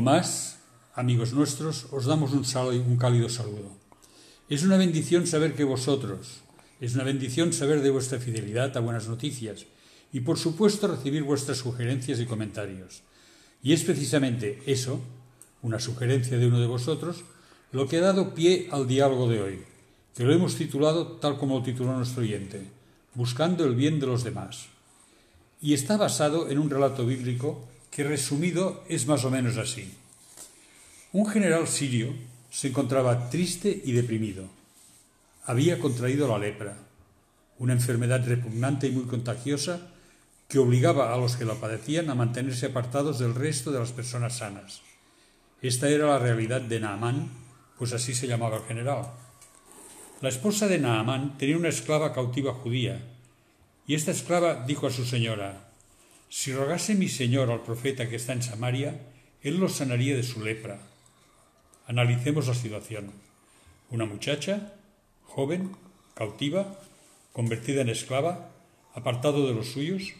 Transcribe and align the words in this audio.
Más, 0.00 0.58
amigos 0.94 1.32
nuestros, 1.32 1.86
os 1.90 2.04
damos 2.06 2.32
un, 2.32 2.44
sal- 2.44 2.84
un 2.86 2.96
cálido 2.96 3.28
saludo. 3.28 3.70
Es 4.48 4.62
una 4.62 4.76
bendición 4.76 5.26
saber 5.26 5.54
que 5.54 5.64
vosotros, 5.64 6.40
es 6.80 6.94
una 6.94 7.04
bendición 7.04 7.52
saber 7.52 7.82
de 7.82 7.90
vuestra 7.90 8.18
fidelidad 8.18 8.76
a 8.76 8.80
buenas 8.80 9.08
noticias 9.08 9.66
y 10.12 10.20
por 10.20 10.38
supuesto 10.38 10.88
recibir 10.88 11.22
vuestras 11.22 11.58
sugerencias 11.58 12.18
y 12.20 12.26
comentarios. 12.26 13.02
Y 13.62 13.72
es 13.72 13.84
precisamente 13.84 14.62
eso, 14.66 15.00
una 15.62 15.78
sugerencia 15.78 16.38
de 16.38 16.46
uno 16.46 16.58
de 16.60 16.66
vosotros, 16.66 17.24
lo 17.72 17.86
que 17.86 17.98
ha 17.98 18.00
dado 18.00 18.34
pie 18.34 18.68
al 18.72 18.88
diálogo 18.88 19.28
de 19.28 19.42
hoy, 19.42 19.62
que 20.16 20.24
lo 20.24 20.32
hemos 20.32 20.56
titulado 20.56 21.06
tal 21.18 21.38
como 21.38 21.58
lo 21.58 21.62
tituló 21.64 21.94
nuestro 21.96 22.22
oyente, 22.22 22.66
Buscando 23.12 23.64
el 23.64 23.74
bien 23.74 23.98
de 23.98 24.06
los 24.06 24.22
demás. 24.22 24.66
Y 25.60 25.74
está 25.74 25.96
basado 25.96 26.48
en 26.48 26.58
un 26.60 26.70
relato 26.70 27.04
bíblico 27.04 27.68
que 27.90 28.04
resumido 28.04 28.84
es 28.88 29.06
más 29.08 29.24
o 29.24 29.30
menos 29.30 29.56
así. 29.56 29.92
Un 31.12 31.26
general 31.26 31.66
sirio 31.66 32.14
se 32.50 32.68
encontraba 32.68 33.30
triste 33.30 33.82
y 33.84 33.90
deprimido. 33.90 34.44
Había 35.44 35.80
contraído 35.80 36.28
la 36.28 36.38
lepra, 36.38 36.76
una 37.58 37.72
enfermedad 37.72 38.24
repugnante 38.24 38.86
y 38.86 38.92
muy 38.92 39.06
contagiosa 39.06 39.88
que 40.48 40.60
obligaba 40.60 41.12
a 41.12 41.16
los 41.16 41.34
que 41.34 41.44
la 41.44 41.54
padecían 41.54 42.10
a 42.10 42.14
mantenerse 42.14 42.66
apartados 42.66 43.18
del 43.18 43.34
resto 43.34 43.72
de 43.72 43.80
las 43.80 43.90
personas 43.90 44.36
sanas. 44.36 44.82
Esta 45.60 45.88
era 45.88 46.06
la 46.06 46.20
realidad 46.20 46.60
de 46.60 46.78
Naamán, 46.78 47.28
pues 47.76 47.92
así 47.92 48.14
se 48.14 48.28
llamaba 48.28 48.58
el 48.58 48.64
general. 48.64 49.06
La 50.20 50.28
esposa 50.28 50.68
de 50.68 50.78
Naamán 50.78 51.38
tenía 51.38 51.56
una 51.56 51.70
esclava 51.70 52.12
cautiva 52.12 52.54
judía, 52.54 53.02
y 53.84 53.96
esta 53.96 54.12
esclava 54.12 54.64
dijo 54.64 54.86
a 54.86 54.92
su 54.92 55.04
señora, 55.04 55.72
Si 56.28 56.52
rogase 56.52 56.94
mi 56.94 57.08
señor 57.08 57.50
al 57.50 57.62
profeta 57.62 58.08
que 58.08 58.14
está 58.14 58.32
en 58.32 58.44
Samaria, 58.44 59.00
él 59.42 59.58
lo 59.58 59.68
sanaría 59.68 60.14
de 60.14 60.22
su 60.22 60.44
lepra. 60.44 60.89
Analicemos 61.90 62.46
la 62.46 62.54
situación. 62.54 63.10
Una 63.90 64.04
muchacha, 64.04 64.74
joven, 65.24 65.72
cautiva, 66.14 66.78
convertida 67.32 67.80
en 67.80 67.88
esclava, 67.88 68.52
apartado 68.94 69.48
de 69.48 69.54
los 69.54 69.72
suyos, 69.72 70.12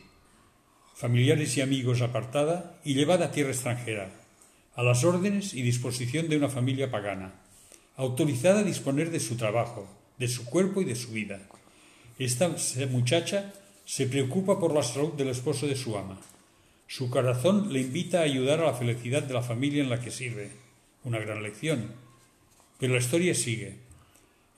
familiares 0.96 1.56
y 1.56 1.60
amigos 1.60 2.00
apartada 2.00 2.76
y 2.84 2.94
llevada 2.94 3.26
a 3.26 3.30
tierra 3.30 3.52
extranjera, 3.52 4.10
a 4.74 4.82
las 4.82 5.04
órdenes 5.04 5.54
y 5.54 5.62
disposición 5.62 6.28
de 6.28 6.38
una 6.38 6.48
familia 6.48 6.90
pagana, 6.90 7.34
autorizada 7.94 8.60
a 8.60 8.64
disponer 8.64 9.12
de 9.12 9.20
su 9.20 9.36
trabajo, 9.36 9.86
de 10.18 10.26
su 10.26 10.46
cuerpo 10.46 10.80
y 10.80 10.86
de 10.86 10.96
su 10.96 11.12
vida. 11.12 11.38
Esta 12.18 12.50
muchacha 12.90 13.54
se 13.84 14.08
preocupa 14.08 14.58
por 14.58 14.74
la 14.74 14.82
salud 14.82 15.12
del 15.12 15.28
esposo 15.28 15.68
de 15.68 15.76
su 15.76 15.96
ama. 15.96 16.18
Su 16.88 17.10
corazón 17.10 17.72
le 17.72 17.78
invita 17.80 18.18
a 18.18 18.24
ayudar 18.24 18.58
a 18.58 18.66
la 18.66 18.74
felicidad 18.74 19.22
de 19.22 19.34
la 19.34 19.42
familia 19.42 19.84
en 19.84 19.90
la 19.90 20.00
que 20.00 20.10
sirve. 20.10 20.69
Una 21.04 21.18
gran 21.18 21.42
lección. 21.42 21.92
Pero 22.78 22.94
la 22.94 22.98
historia 22.98 23.34
sigue. 23.34 23.78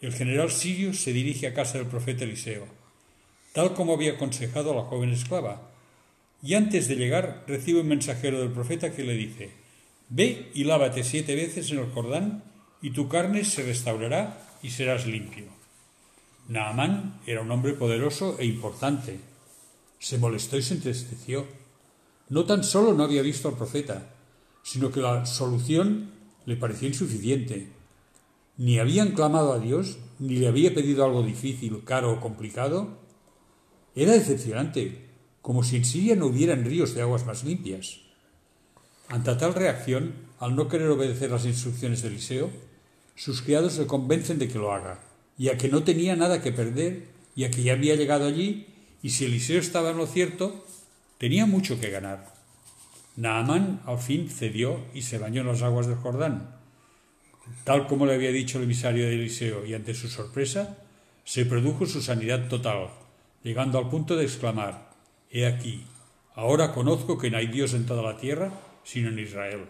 El 0.01 0.13
general 0.13 0.51
sirio 0.51 0.93
se 0.95 1.13
dirige 1.13 1.47
a 1.47 1.55
casa 1.55 1.79
del 1.79 1.87
profeta 1.87 2.25
Eliseo, 2.25 2.67
tal 3.53 3.75
como 3.75 3.95
había 3.95 4.13
aconsejado 4.13 4.73
a 4.73 4.77
la 4.77 4.83
joven 4.83 5.11
esclava, 5.11 5.71
y 6.43 6.55
antes 6.55 6.89
de 6.89 6.97
llegar 6.97 7.45
recibe 7.47 7.81
un 7.81 7.89
mensajero 7.89 8.41
del 8.41 8.51
profeta 8.51 8.93
que 8.93 9.05
le 9.05 9.15
dice, 9.15 9.51
Ve 10.09 10.51
y 10.55 10.65
lávate 10.65 11.05
siete 11.05 11.37
veces 11.37 11.71
en 11.71 11.79
el 11.79 11.91
Jordán, 11.91 12.43
y 12.83 12.91
tu 12.91 13.09
carne 13.09 13.45
se 13.45 13.63
restaurará 13.63 14.59
y 14.61 14.71
serás 14.71 15.07
limpio. 15.07 15.47
Naamán 16.49 17.21
era 17.27 17.41
un 17.41 17.51
hombre 17.51 17.75
poderoso 17.75 18.37
e 18.39 18.45
importante. 18.45 19.21
Se 20.01 20.19
molestó 20.19 20.57
y 20.57 20.63
se 20.63 20.75
entristeció. 20.75 21.47
No 22.29 22.45
tan 22.45 22.65
solo 22.65 22.93
no 22.93 23.05
había 23.05 23.23
visto 23.23 23.49
al 23.49 23.57
profeta, 23.57 24.11
sino 24.63 24.91
que 24.91 25.01
la 25.01 25.25
solución 25.27 26.11
le 26.47 26.57
pareció 26.57 26.89
insuficiente. 26.89 27.69
Ni 28.57 28.79
habían 28.79 29.13
clamado 29.13 29.53
a 29.53 29.59
Dios, 29.59 29.99
ni 30.19 30.37
le 30.37 30.49
había 30.49 30.75
pedido 30.75 31.05
algo 31.05 31.23
difícil, 31.23 31.83
caro 31.85 32.13
o 32.13 32.21
complicado. 32.21 32.99
Era 33.95 34.13
decepcionante, 34.13 35.09
como 35.41 35.65
si 35.65 35.77
en 35.77 35.85
Siria 35.85 36.17
no 36.17 36.27
hubieran 36.27 36.65
ríos 36.65 36.95
de 36.95 37.03
aguas 37.03 37.27
más 37.27 37.45
limpias. 37.45 38.01
Ante 39.09 39.35
tal 39.35 39.55
reacción, 39.55 40.15
al 40.39 40.57
no 40.57 40.69
querer 40.69 40.89
obedecer 40.89 41.31
las 41.31 41.45
instrucciones 41.45 42.03
de 42.03 42.09
Eliseo, 42.09 42.51
sus 43.15 43.43
criados 43.43 43.79
le 43.79 43.87
convencen 43.87 44.39
de 44.39 44.49
que 44.49 44.59
lo 44.59 44.73
haga, 44.73 45.01
y 45.37 45.49
a 45.49 45.59
que 45.59 45.69
no 45.69 45.83
tenía 45.83 46.17
nada 46.17 46.43
que 46.43 46.53
perder, 46.53 47.09
y 47.35 47.45
a 47.45 47.51
que 47.51 47.63
ya 47.63 47.73
había 47.73 47.97
llegado 47.97 48.27
allí, 48.27 48.67
y 49.03 49.11
si 49.11 49.25
Eliseo 49.25 49.61
estaba 49.61 49.91
en 49.91 49.99
lo 49.99 50.07
cierto, 50.07 50.65
tenía 51.19 51.47
mucho 51.47 51.79
que 51.81 51.91
ganar. 51.91 52.33
Naamán 53.17 53.81
al 53.85 53.99
fin 53.99 54.31
cedió 54.31 54.81
y 54.95 55.03
se 55.03 55.19
bañó 55.19 55.43
en 55.43 55.49
las 55.49 55.63
aguas 55.63 55.87
del 55.87 55.97
Jordán. 55.97 56.57
Tal 57.65 57.87
como 57.87 58.07
le 58.07 58.15
había 58.15 58.31
dicho 58.31 58.59
el 58.59 58.65
emisario 58.65 59.05
de 59.05 59.15
Eliseo, 59.15 59.67
y 59.67 59.75
ante 59.75 59.95
su 59.95 60.09
sorpresa, 60.09 60.79
se 61.25 61.45
produjo 61.45 61.87
su 61.87 62.01
sanidad 62.01 62.49
total, 62.49 62.89
llegando 63.43 63.79
al 63.79 63.89
punto 63.89 64.17
de 64.17 64.25
exclamar, 64.25 64.91
He 65.31 65.47
aquí, 65.47 65.85
ahora 66.35 66.73
conozco 66.73 67.17
que 67.17 67.31
no 67.31 67.39
hay 67.39 67.47
Dios 67.47 67.73
en 67.75 67.87
toda 67.87 68.03
la 68.03 68.19
tierra, 68.19 68.53
sino 68.85 69.09
en 69.09 69.19
Israel. 69.19 69.65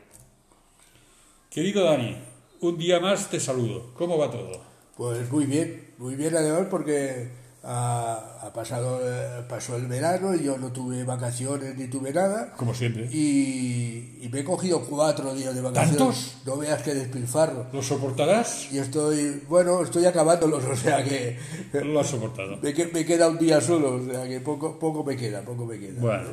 Querido 1.50 1.84
Dani, 1.84 2.16
un 2.60 2.78
día 2.78 2.98
más 2.98 3.30
te 3.30 3.38
saludo. 3.38 3.92
¿Cómo 3.94 4.18
va 4.18 4.30
todo? 4.30 4.60
Pues 4.96 5.30
muy 5.30 5.46
bien, 5.46 5.92
muy 5.98 6.16
bien 6.16 6.34
además 6.36 6.66
porque 6.70 7.30
ha, 7.64 8.38
ha 8.42 8.52
pasado, 8.52 9.00
eh, 9.02 9.42
pasó 9.48 9.76
el 9.76 9.86
verano 9.86 10.34
y 10.34 10.44
yo 10.44 10.58
no 10.58 10.72
tuve 10.72 11.04
vacaciones 11.04 11.76
ni 11.76 11.86
tuve 11.86 12.12
nada. 12.12 12.52
Como 12.56 12.74
siempre. 12.74 13.08
Y, 13.12 14.18
y 14.20 14.28
me 14.32 14.40
he 14.40 14.44
cogido 14.44 14.84
cuatro 14.84 15.34
días 15.34 15.54
de 15.54 15.60
vacaciones. 15.60 15.96
¿Tantos? 15.96 16.36
No 16.44 16.56
veas 16.56 16.82
que 16.82 16.94
despilfarro. 16.94 17.66
¿Lo 17.72 17.82
soportarás? 17.82 18.72
Y 18.72 18.78
estoy, 18.78 19.42
bueno, 19.48 19.82
estoy 19.82 20.06
acabándolos, 20.06 20.64
o 20.70 20.76
sea 20.76 21.04
que 21.04 21.38
lo 21.84 22.00
has 22.00 22.08
soportado. 22.08 22.58
me 22.60 23.04
queda 23.04 23.28
un 23.28 23.38
día 23.38 23.60
solo, 23.60 23.94
o 23.94 24.04
sea 24.04 24.26
que 24.28 24.40
poco, 24.40 24.78
poco 24.78 25.04
me 25.04 25.16
queda, 25.16 25.42
poco 25.42 25.64
me 25.64 25.78
queda. 25.78 26.00
Bueno. 26.00 26.30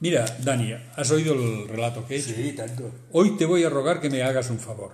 Mira, 0.00 0.24
Dani, 0.42 0.74
¿has 0.96 1.10
oído 1.12 1.34
el 1.34 1.68
relato 1.68 2.04
que 2.04 2.16
he 2.16 2.18
hecho? 2.18 2.34
Sí, 2.34 2.54
tanto. 2.54 2.90
Hoy 3.12 3.36
te 3.36 3.46
voy 3.46 3.62
a 3.62 3.70
rogar 3.70 4.00
que 4.00 4.10
me 4.10 4.20
hagas 4.24 4.50
un 4.50 4.58
favor. 4.58 4.90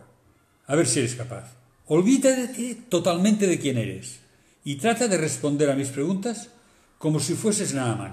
A 0.66 0.76
ver 0.76 0.86
si 0.86 0.98
eres 0.98 1.14
capaz. 1.14 1.54
Olvídate 1.86 2.76
totalmente 2.90 3.46
de 3.46 3.58
quién 3.58 3.78
eres 3.78 4.27
y 4.68 4.76
trata 4.76 5.08
de 5.08 5.16
responder 5.16 5.70
a 5.70 5.74
mis 5.74 5.88
preguntas 5.88 6.50
como 6.98 7.20
si 7.20 7.32
fueses 7.32 7.72
Naaman. 7.72 8.12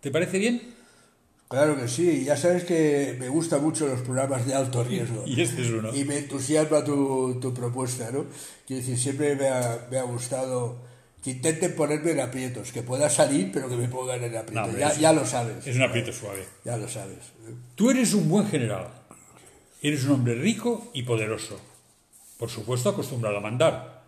¿Te 0.00 0.12
parece 0.12 0.38
bien? 0.38 0.62
Claro 1.48 1.76
que 1.76 1.88
sí, 1.88 2.22
ya 2.22 2.36
sabes 2.36 2.62
que 2.62 3.16
me 3.18 3.28
gustan 3.28 3.60
mucho 3.60 3.88
los 3.88 4.02
programas 4.02 4.46
de 4.46 4.54
alto 4.54 4.84
riesgo. 4.84 5.24
Y 5.26 5.40
este 5.40 5.62
es 5.62 5.70
uno. 5.70 5.92
Y 5.92 6.04
me 6.04 6.18
entusiasma 6.18 6.84
tu, 6.84 7.40
tu 7.40 7.52
propuesta, 7.52 8.12
¿no? 8.12 8.26
Quiero 8.68 8.82
decir, 8.82 8.96
siempre 8.96 9.34
me 9.34 9.48
ha, 9.48 9.88
me 9.90 9.98
ha 9.98 10.04
gustado 10.04 10.76
que 11.24 11.30
intenten 11.32 11.74
ponerme 11.74 12.12
en 12.12 12.20
aprietos, 12.20 12.70
que 12.70 12.82
pueda 12.82 13.10
salir, 13.10 13.50
pero 13.52 13.68
que 13.68 13.74
me 13.74 13.88
pongan 13.88 14.22
en 14.22 14.36
aprietos. 14.36 14.74
No, 14.74 14.78
ya, 14.78 14.94
ya 14.94 15.12
lo 15.12 15.26
sabes, 15.26 15.66
Es 15.66 15.74
un 15.74 15.82
aprieto 15.82 16.12
suave. 16.12 16.46
ya 16.64 16.76
lo 16.76 16.86
sabes. 16.88 17.18
Tú 17.74 17.90
eres 17.90 18.14
un 18.14 18.28
buen 18.28 18.46
general. 18.46 18.86
Eres 19.82 20.04
un 20.04 20.12
hombre 20.12 20.36
rico 20.36 20.88
y 20.94 21.02
poderoso. 21.02 21.58
Por 22.38 22.48
supuesto, 22.48 22.90
acostumbrado 22.90 23.38
a 23.38 23.40
mandar. 23.40 24.04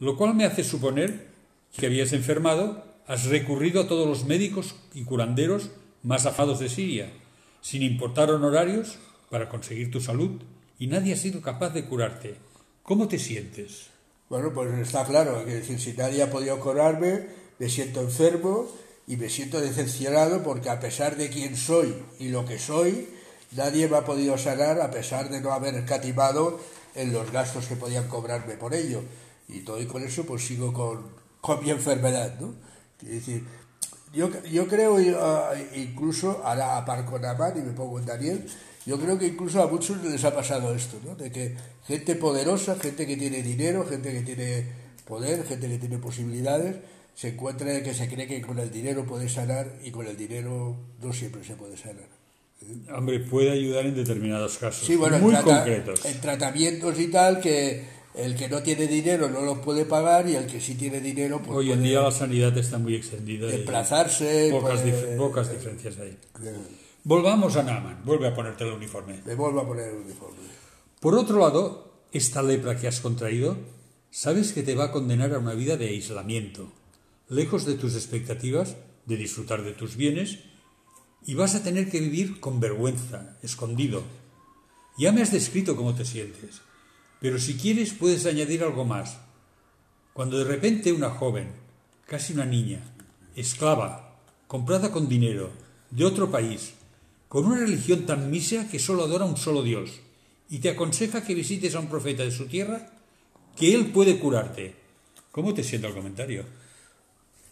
Lo 0.00 0.14
cual 0.14 0.34
me 0.34 0.44
hace 0.44 0.62
suponer 0.62 1.27
que 1.76 1.86
habías 1.86 2.12
enfermado, 2.12 2.84
has 3.06 3.26
recurrido 3.26 3.82
a 3.82 3.88
todos 3.88 4.06
los 4.06 4.24
médicos 4.24 4.74
y 4.94 5.04
curanderos 5.04 5.70
más 6.02 6.26
afados 6.26 6.58
de 6.60 6.68
Siria, 6.68 7.12
sin 7.60 7.82
importar 7.82 8.30
honorarios, 8.30 8.98
para 9.30 9.48
conseguir 9.48 9.90
tu 9.90 10.00
salud, 10.00 10.40
y 10.78 10.86
nadie 10.86 11.12
ha 11.12 11.16
sido 11.16 11.42
capaz 11.42 11.70
de 11.70 11.84
curarte. 11.84 12.36
¿Cómo 12.82 13.08
te 13.08 13.18
sientes? 13.18 13.88
Bueno, 14.28 14.52
pues 14.52 14.72
está 14.78 15.04
claro, 15.04 15.44
que 15.44 15.54
decir, 15.54 15.80
si 15.80 15.92
nadie 15.94 16.22
ha 16.22 16.30
podido 16.30 16.58
curarme, 16.60 17.26
me 17.58 17.68
siento 17.68 18.00
enfermo 18.00 18.68
y 19.06 19.16
me 19.16 19.28
siento 19.28 19.60
decepcionado 19.60 20.42
porque 20.42 20.70
a 20.70 20.80
pesar 20.80 21.16
de 21.16 21.30
quién 21.30 21.56
soy 21.56 21.94
y 22.18 22.28
lo 22.28 22.44
que 22.44 22.58
soy, 22.58 23.08
nadie 23.52 23.88
me 23.88 23.96
ha 23.96 24.04
podido 24.04 24.36
sanar 24.36 24.80
a 24.80 24.90
pesar 24.90 25.30
de 25.30 25.40
no 25.40 25.52
haber 25.52 25.74
escatimado 25.74 26.60
en 26.94 27.12
los 27.12 27.32
gastos 27.32 27.66
que 27.66 27.76
podían 27.76 28.08
cobrarme 28.08 28.54
por 28.54 28.74
ello. 28.74 29.02
Y 29.48 29.60
todo 29.60 29.80
y 29.80 29.86
con 29.86 30.02
eso 30.02 30.26
pues 30.26 30.44
sigo 30.46 30.72
con, 30.74 31.17
mi 31.62 31.70
enfermedad, 31.70 32.38
¿no? 32.40 32.54
Quiero 32.98 33.14
decir, 33.14 33.44
yo, 34.12 34.30
yo 34.50 34.66
creo, 34.66 34.96
ah, 35.20 35.52
incluso, 35.76 36.42
ahora 36.44 36.76
aparco 36.78 37.12
con 37.12 37.24
Amán 37.24 37.52
y 37.56 37.60
me 37.60 37.72
pongo 37.72 37.98
en 37.98 38.06
Daniel, 38.06 38.44
yo 38.86 38.98
creo 38.98 39.18
que 39.18 39.26
incluso 39.26 39.62
a 39.62 39.66
muchos 39.66 40.02
les 40.02 40.24
ha 40.24 40.34
pasado 40.34 40.74
esto, 40.74 40.98
¿no? 41.04 41.14
De 41.14 41.30
que 41.30 41.54
gente 41.86 42.14
poderosa, 42.16 42.76
gente 42.76 43.06
que 43.06 43.16
tiene 43.16 43.42
dinero, 43.42 43.86
gente 43.86 44.12
que 44.12 44.22
tiene 44.22 44.64
poder, 45.06 45.44
gente 45.46 45.68
que 45.68 45.78
tiene 45.78 45.98
posibilidades, 45.98 46.76
se 47.14 47.28
encuentra 47.28 47.82
que 47.82 47.94
se 47.94 48.08
cree 48.08 48.26
que 48.26 48.40
con 48.40 48.58
el 48.58 48.70
dinero 48.70 49.04
puede 49.04 49.28
sanar 49.28 49.66
y 49.84 49.90
con 49.90 50.06
el 50.06 50.16
dinero 50.16 50.76
no 51.02 51.12
siempre 51.12 51.44
se 51.44 51.54
puede 51.54 51.76
sanar. 51.76 52.06
Hombre, 52.96 53.20
puede 53.20 53.50
ayudar 53.50 53.86
en 53.86 53.94
determinados 53.94 54.58
casos, 54.58 54.86
Sí, 54.86 54.96
bueno, 54.96 55.16
en 55.16 55.22
muy 55.22 55.32
trata- 55.32 55.58
concretos. 55.58 56.04
En 56.04 56.20
tratamientos 56.20 56.98
y 56.98 57.08
tal, 57.08 57.40
que 57.40 57.84
el 58.14 58.34
que 58.36 58.48
no 58.48 58.62
tiene 58.62 58.86
dinero 58.86 59.28
no 59.28 59.42
los 59.42 59.58
puede 59.58 59.84
pagar 59.84 60.28
y 60.28 60.34
el 60.34 60.46
que 60.46 60.60
sí 60.60 60.74
tiene 60.74 61.00
dinero 61.00 61.40
pues 61.44 61.56
Hoy 61.58 61.72
en 61.72 61.82
día 61.82 62.00
la 62.02 62.10
sanidad 62.10 62.56
está 62.58 62.78
muy 62.78 62.94
extendida 62.94 63.46
desplazarse. 63.46 64.48
pocas, 64.50 64.80
puede- 64.80 65.14
dif- 65.14 65.16
pocas 65.16 65.50
diferencias 65.52 65.98
hay. 65.98 66.18
Volvamos 67.04 67.56
a 67.56 67.62
Naaman. 67.62 68.02
Vuelve 68.04 68.28
a 68.28 68.34
ponerte 68.34 68.64
el 68.64 68.72
uniforme. 68.72 69.22
Me 69.24 69.34
vuelvo 69.34 69.60
a 69.60 69.66
poner 69.66 69.88
el 69.88 69.96
uniforme. 69.96 70.36
Por 71.00 71.14
otro 71.14 71.38
lado, 71.38 72.02
esta 72.12 72.42
lepra 72.42 72.76
que 72.76 72.88
has 72.88 73.00
contraído, 73.00 73.56
sabes 74.10 74.52
que 74.52 74.62
te 74.62 74.74
va 74.74 74.84
a 74.86 74.92
condenar 74.92 75.32
a 75.32 75.38
una 75.38 75.54
vida 75.54 75.76
de 75.76 75.88
aislamiento, 75.88 76.72
lejos 77.28 77.64
de 77.66 77.74
tus 77.74 77.94
expectativas 77.94 78.76
de 79.06 79.16
disfrutar 79.16 79.62
de 79.62 79.72
tus 79.72 79.96
bienes, 79.96 80.40
y 81.24 81.34
vas 81.34 81.54
a 81.54 81.62
tener 81.62 81.88
que 81.90 82.00
vivir 82.00 82.40
con 82.40 82.60
vergüenza, 82.60 83.38
escondido. 83.42 84.02
Ya 84.98 85.12
me 85.12 85.22
has 85.22 85.32
descrito 85.32 85.76
cómo 85.76 85.94
te 85.94 86.04
sientes, 86.04 86.60
pero 87.20 87.38
si 87.38 87.56
quieres 87.56 87.92
puedes 87.92 88.26
añadir 88.26 88.62
algo 88.62 88.84
más. 88.84 89.18
Cuando 90.12 90.38
de 90.38 90.44
repente 90.44 90.92
una 90.92 91.10
joven, 91.10 91.48
casi 92.06 92.32
una 92.32 92.44
niña, 92.44 92.80
esclava, 93.36 94.16
comprada 94.46 94.90
con 94.90 95.08
dinero, 95.08 95.50
de 95.90 96.04
otro 96.04 96.30
país, 96.30 96.74
con 97.28 97.46
una 97.46 97.60
religión 97.60 98.06
tan 98.06 98.30
mísera 98.30 98.68
que 98.68 98.78
solo 98.78 99.04
adora 99.04 99.24
un 99.24 99.36
solo 99.36 99.62
Dios, 99.62 100.00
y 100.50 100.58
te 100.58 100.70
aconseja 100.70 101.24
que 101.24 101.34
visites 101.34 101.74
a 101.74 101.80
un 101.80 101.88
profeta 101.88 102.24
de 102.24 102.30
su 102.30 102.46
tierra, 102.46 102.90
que 103.56 103.74
él 103.74 103.92
puede 103.92 104.18
curarte. 104.18 104.74
¿Cómo 105.30 105.52
te 105.54 105.62
siento 105.62 105.88
el 105.88 105.94
comentario? 105.94 106.44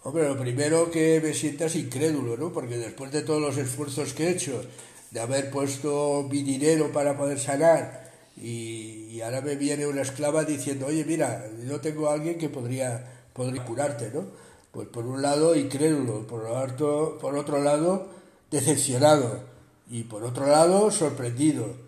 Hombre, 0.03 0.29
lo 0.29 0.39
primero 0.39 0.91
que 0.91 1.21
me 1.23 1.35
sientas 1.35 1.75
incrédulo, 1.75 2.37
¿no? 2.37 2.53
Porque 2.53 2.79
después 2.79 3.11
de 3.13 3.23
todos 3.23 3.43
los 3.43 3.59
esfuerzos 3.59 4.13
que 4.13 4.29
he 4.29 4.31
hecho, 4.31 4.63
de 5.11 5.21
haber 5.21 5.51
puesto 5.51 6.27
mi 6.31 6.43
dinero 6.43 6.93
para 6.93 7.17
poder 7.17 7.39
sanar, 7.39 8.06
y, 8.37 9.21
ahora 9.23 9.41
me 9.41 9.57
viene 9.57 9.87
una 9.87 10.03
esclava 10.03 10.45
diciendo, 10.45 10.87
oye, 10.87 11.05
mira, 11.05 11.47
yo 11.67 11.81
tengo 11.81 12.09
a 12.09 12.15
alguien 12.15 12.39
que 12.39 12.49
podría, 12.49 13.05
podría 13.33 13.65
curarte, 13.65 14.11
¿no? 14.13 14.25
Pues 14.71 14.89
por 14.89 15.07
un 15.07 15.23
lado, 15.23 15.57
incrédulo, 15.57 16.27
por, 16.27 16.45
otro, 16.45 17.19
por 17.19 17.35
otro 17.37 17.63
lado, 17.63 18.09
decepcionado, 18.51 19.41
y 19.89 20.03
por 20.03 20.23
otro 20.23 20.47
lado, 20.47 20.91
sorprendido 20.91 21.87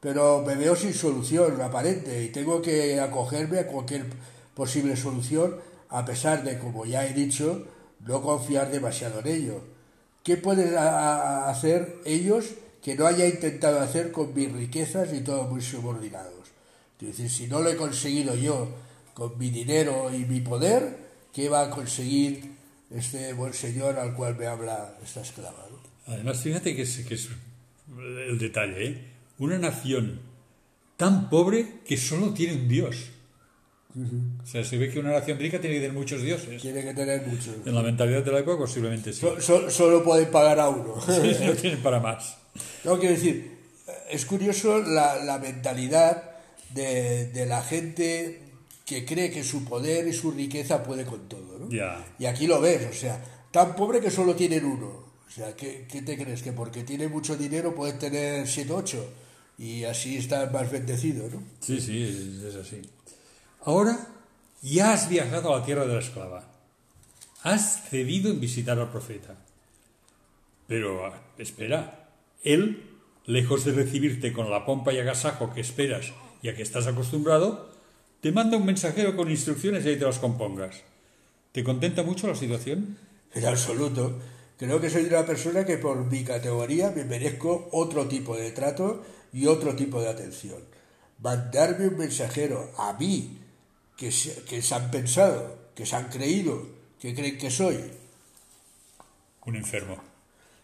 pero 0.00 0.40
me 0.40 0.54
veo 0.54 0.74
sin 0.74 0.94
solución 0.94 1.60
aparente 1.60 2.24
y 2.24 2.28
tengo 2.28 2.62
que 2.62 2.98
acogerme 2.98 3.58
a 3.58 3.66
cualquier 3.66 4.06
posible 4.54 4.96
solución 4.96 5.56
a 5.90 6.04
pesar 6.04 6.42
de, 6.42 6.58
como 6.58 6.86
ya 6.86 7.06
he 7.06 7.12
dicho, 7.12 7.66
no 8.06 8.22
confiar 8.22 8.70
demasiado 8.70 9.20
en 9.20 9.26
ello. 9.26 9.60
¿Qué 10.22 10.36
pueden 10.36 10.76
hacer 10.76 11.96
ellos 12.04 12.46
que 12.82 12.94
no 12.94 13.06
haya 13.06 13.26
intentado 13.26 13.80
hacer 13.80 14.12
con 14.12 14.34
mis 14.34 14.50
riquezas 14.52 15.12
y 15.12 15.20
todos 15.20 15.50
muy 15.50 15.62
subordinados? 15.62 16.48
Es 17.00 17.08
decir, 17.08 17.30
si 17.30 17.46
no 17.46 17.60
lo 17.60 17.70
he 17.70 17.76
conseguido 17.76 18.34
yo 18.34 18.68
con 19.14 19.38
mi 19.38 19.50
dinero 19.50 20.10
y 20.14 20.18
mi 20.24 20.40
poder, 20.40 20.96
¿qué 21.32 21.48
va 21.48 21.62
a 21.62 21.70
conseguir 21.70 22.52
este 22.90 23.32
buen 23.32 23.54
señor 23.54 23.98
al 23.98 24.14
cual 24.14 24.36
me 24.36 24.46
habla 24.46 24.96
esta 25.02 25.22
esclava? 25.22 25.66
Además, 26.06 26.40
fíjate 26.40 26.74
que 26.74 26.82
es, 26.82 26.98
que 27.06 27.14
es 27.14 27.28
el 27.98 28.38
detalle, 28.38 28.86
¿eh? 28.86 29.04
una 29.38 29.58
nación 29.58 30.20
tan 30.96 31.30
pobre 31.30 31.80
que 31.86 31.96
solo 31.96 32.34
tiene 32.34 32.54
un 32.54 32.68
dios. 32.68 33.10
O 34.42 34.46
sea, 34.46 34.62
se 34.62 34.78
ve 34.78 34.90
que 34.90 35.00
una 35.00 35.10
nación 35.10 35.38
rica 35.38 35.60
tiene 35.60 35.76
que 35.76 35.80
tener 35.80 35.96
muchos 35.96 36.22
dioses. 36.22 36.60
Tiene 36.62 36.82
que 36.82 36.94
tener 36.94 37.26
muchos. 37.26 37.56
En 37.64 37.74
la 37.74 37.82
mentalidad 37.82 38.22
de 38.22 38.30
la 38.30 38.38
época 38.38 38.58
posiblemente 38.58 39.12
sí. 39.12 39.26
solo 39.40 40.04
pueden 40.04 40.30
pagar 40.30 40.60
a 40.60 40.68
uno. 40.68 40.94
no 40.96 41.52
tienen 41.54 41.82
para 41.82 41.98
más. 41.98 42.39
No, 42.84 42.98
quiero 42.98 43.14
decir, 43.14 43.58
es 44.10 44.24
curioso 44.24 44.80
la, 44.80 45.38
mentalidad 45.40 46.30
de, 46.70 47.26
de, 47.26 47.46
la 47.46 47.62
gente 47.62 48.40
que 48.84 49.04
cree 49.04 49.30
que 49.30 49.44
su 49.44 49.64
poder 49.64 50.08
y 50.08 50.12
su 50.12 50.30
riqueza 50.30 50.82
puede 50.82 51.04
con 51.04 51.28
todo. 51.28 51.58
¿no? 51.58 51.68
Y 52.18 52.26
aquí 52.26 52.46
lo 52.46 52.60
ves, 52.60 52.88
o 52.90 52.94
sea, 52.94 53.22
tan 53.50 53.74
pobre 53.76 54.00
que 54.00 54.10
solo 54.10 54.34
tienen 54.34 54.64
uno. 54.64 55.10
O 55.26 55.32
sea, 55.32 55.54
¿qué, 55.54 55.86
¿qué, 55.90 56.02
te 56.02 56.16
crees? 56.16 56.42
¿Que 56.42 56.52
porque 56.52 56.82
tiene 56.82 57.06
mucho 57.06 57.36
dinero 57.36 57.74
puede 57.74 57.92
tener 57.92 58.48
7 58.48 58.72
ocho? 58.72 59.08
y 59.60 59.84
así 59.84 60.16
estás 60.16 60.50
más 60.50 60.70
bendecido, 60.72 61.28
¿no? 61.28 61.42
Sí, 61.60 61.78
sí, 61.82 62.40
es 62.48 62.54
así. 62.54 62.80
Ahora 63.64 64.08
ya 64.62 64.94
has 64.94 65.06
viajado 65.10 65.54
a 65.54 65.58
la 65.58 65.66
tierra 65.66 65.84
de 65.84 65.92
la 65.92 66.00
esclava. 66.00 66.48
Has 67.42 67.82
cedido 67.90 68.30
en 68.30 68.40
visitar 68.40 68.78
al 68.78 68.90
profeta. 68.90 69.36
Pero 70.66 71.12
espera, 71.36 71.99
él, 72.42 72.90
lejos 73.26 73.64
de 73.64 73.72
recibirte 73.72 74.32
con 74.32 74.50
la 74.50 74.64
pompa 74.64 74.92
y 74.92 74.98
agasajo 74.98 75.52
que 75.52 75.60
esperas 75.60 76.12
y 76.42 76.48
a 76.48 76.54
que 76.54 76.62
estás 76.62 76.86
acostumbrado, 76.86 77.70
te 78.20 78.32
manda 78.32 78.56
un 78.56 78.66
mensajero 78.66 79.16
con 79.16 79.30
instrucciones 79.30 79.84
y 79.84 79.90
ahí 79.90 79.98
te 79.98 80.04
las 80.04 80.18
compongas. 80.18 80.82
¿Te 81.52 81.64
contenta 81.64 82.02
mucho 82.02 82.28
la 82.28 82.34
situación? 82.34 82.98
En 83.34 83.44
absoluto. 83.46 84.18
Creo 84.56 84.80
que 84.80 84.90
soy 84.90 85.04
una 85.04 85.24
persona 85.24 85.64
que 85.64 85.78
por 85.78 86.04
mi 86.04 86.22
categoría 86.22 86.90
me 86.90 87.04
merezco 87.04 87.68
otro 87.72 88.06
tipo 88.08 88.36
de 88.36 88.50
trato 88.50 89.02
y 89.32 89.46
otro 89.46 89.74
tipo 89.74 90.00
de 90.02 90.08
atención. 90.08 90.62
Mandarme 91.18 91.88
un 91.88 91.96
mensajero 91.96 92.70
a 92.76 92.92
mí, 92.94 93.38
que 93.96 94.12
se, 94.12 94.42
que 94.44 94.60
se 94.60 94.74
han 94.74 94.90
pensado, 94.90 95.58
que 95.74 95.86
se 95.86 95.96
han 95.96 96.08
creído, 96.08 96.66
que 96.98 97.14
creen 97.14 97.38
que 97.38 97.50
soy. 97.50 97.78
Un 99.46 99.56
enfermo. 99.56 100.09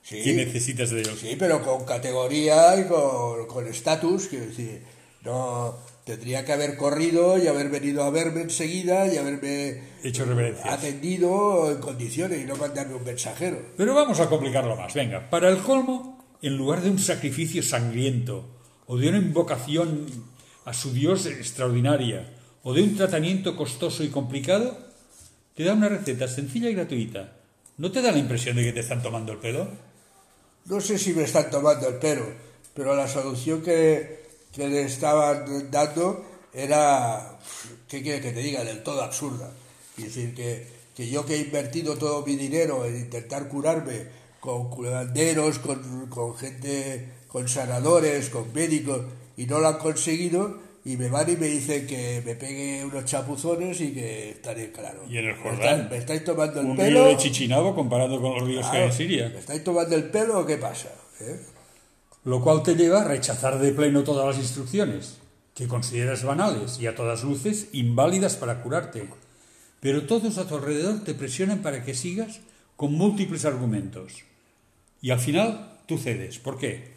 Sí, 0.07 0.23
¿Qué 0.23 0.35
necesitas 0.35 0.91
de 0.91 1.01
ellos? 1.01 1.19
Sí, 1.19 1.35
pero 1.37 1.65
con 1.65 1.85
categoría 1.85 2.79
y 2.79 2.85
con 2.85 3.67
estatus, 3.67 4.29
quiero 4.29 4.47
decir, 4.47 4.81
no 5.25 5.79
tendría 6.05 6.45
que 6.45 6.53
haber 6.53 6.77
corrido 6.77 7.37
y 7.43 7.49
haber 7.49 7.71
venido 7.71 8.05
a 8.05 8.11
verme 8.11 8.43
enseguida 8.43 9.13
y 9.13 9.17
haberme 9.17 9.83
hecho 10.05 10.25
atendido 10.63 11.73
en 11.73 11.79
condiciones 11.79 12.41
y 12.41 12.45
no 12.45 12.55
mandarme 12.55 12.95
un 12.95 13.03
mensajero. 13.03 13.61
Pero 13.77 13.97
vamos 13.97 14.21
a 14.21 14.29
complicarlo 14.29 14.77
más. 14.77 14.95
Venga, 14.95 15.29
para 15.29 15.49
el 15.49 15.59
colmo, 15.59 16.25
en 16.41 16.57
lugar 16.57 16.83
de 16.83 16.91
un 16.91 17.01
sacrificio 17.01 17.65
sangriento 17.65 18.49
o 18.87 18.97
de 18.97 19.09
una 19.09 19.19
invocación 19.19 20.07
a 20.65 20.73
su 20.73 20.93
Dios 20.93 21.27
extraordinaria, 21.27 22.33
o 22.63 22.75
de 22.75 22.83
un 22.83 22.95
tratamiento 22.95 23.57
costoso 23.57 24.05
y 24.05 24.09
complicado, 24.11 24.79
te 25.57 25.65
da 25.65 25.73
una 25.73 25.89
receta 25.89 26.29
sencilla 26.29 26.71
y 26.71 26.75
gratuita. 26.75 27.33
¿No 27.77 27.91
te 27.91 28.03
da 28.03 28.13
la 28.13 28.19
impresión 28.19 28.55
de 28.55 28.63
que 28.63 28.73
te 28.73 28.81
están 28.81 29.03
tomando 29.03 29.33
el 29.33 29.39
pelo? 29.39 29.69
No 30.67 30.81
sé 30.81 30.99
si 30.99 31.13
me 31.13 31.23
están 31.23 31.51
tomando 31.51 31.89
el 31.89 31.97
pelo, 31.97 32.27
pero 32.75 32.95
la 32.95 33.09
solución 33.09 33.63
que, 33.63 34.27
le 34.57 34.83
estaban 34.83 35.71
dando 35.71 36.25
era, 36.53 37.39
¿qué 37.89 38.03
quiere 38.03 38.21
que 38.21 38.33
te 38.33 38.41
diga?, 38.41 38.65
del 38.65 38.83
todo 38.83 39.03
absurda. 39.03 39.51
Es 39.97 40.05
decir, 40.05 40.35
que, 40.35 40.67
que 40.97 41.09
yo 41.09 41.25
que 41.25 41.37
he 41.37 41.41
invertido 41.41 41.97
todo 41.97 42.25
mi 42.25 42.37
dinero 42.37 42.85
en 42.85 42.97
intentar 42.97 43.49
curarme 43.49 44.07
con 44.41 44.71
curanderos, 44.71 45.59
con, 45.59 46.07
con 46.09 46.37
gente 46.37 47.11
con 47.29 47.49
sanadores, 47.49 48.31
con 48.31 48.53
médicos, 48.53 49.03
y 49.37 49.47
no 49.47 49.59
lo 49.59 49.69
han 49.69 49.79
conseguido, 49.79 50.59
y 50.87 50.97
me 50.97 51.09
van 51.09 51.29
y 51.29 51.37
me 51.37 51.49
dicen 51.49 51.85
que 51.85 52.23
me 52.25 52.37
pegue 52.37 52.85
unos 52.85 53.05
chapuzones 53.05 53.81
y 53.81 53.93
que 53.93 54.31
estaré 54.31 54.71
claro. 54.71 55.03
¿Y 55.11 55.19
en 55.19 55.27
el 55.27 55.35
Jordán? 55.35 55.89
¿Me 55.91 55.97
estáis, 55.97 56.23
tomando 56.23 56.61
el 56.61 56.67
un 56.67 56.77
pelo? 56.77 57.07
de 57.07 57.17
Chichinabo 57.17 57.75
comparado 57.75 58.23
con 58.23 58.35
los 58.35 58.47
ríos 58.47 58.65
que 58.69 58.77
hay 58.77 58.85
en 58.85 58.93
Siria. 58.93 59.29
¿Me 59.31 59.41
estáis 59.41 59.65
tomando 59.65 59.97
el 59.97 60.05
pelo 60.05 60.39
o 60.39 60.47
qué 60.47 60.59
pasa? 60.59 60.91
¿Eh? 61.19 61.41
Lo 62.23 62.41
cual 62.41 62.63
te 62.63 62.77
lleva 62.77 63.01
a 63.01 63.05
rechazar 63.05 63.59
de 63.59 63.73
pleno 63.73 64.05
todas 64.05 64.27
las 64.27 64.39
instrucciones, 64.39 65.19
que 65.57 65.67
consideras 65.67 66.23
banales 66.23 66.79
y 66.79 66.87
a 66.87 66.95
todas 66.95 67.25
luces 67.25 67.67
inválidas 67.73 68.37
para 68.37 68.63
curarte. 68.63 69.09
Pero 69.81 70.07
todos 70.07 70.39
a 70.39 70.47
tu 70.47 70.55
alrededor 70.55 71.03
te 71.03 71.15
presionan 71.15 71.63
para 71.63 71.83
que 71.85 71.95
sigas 71.95 72.39
con 72.77 72.93
múltiples 72.93 73.45
argumentos. 73.45 74.23
Y 75.03 75.11
al 75.11 75.19
final 75.19 75.81
tú 75.87 75.99
cedes. 75.99 76.39
¿Por 76.39 76.59
qué? 76.59 76.97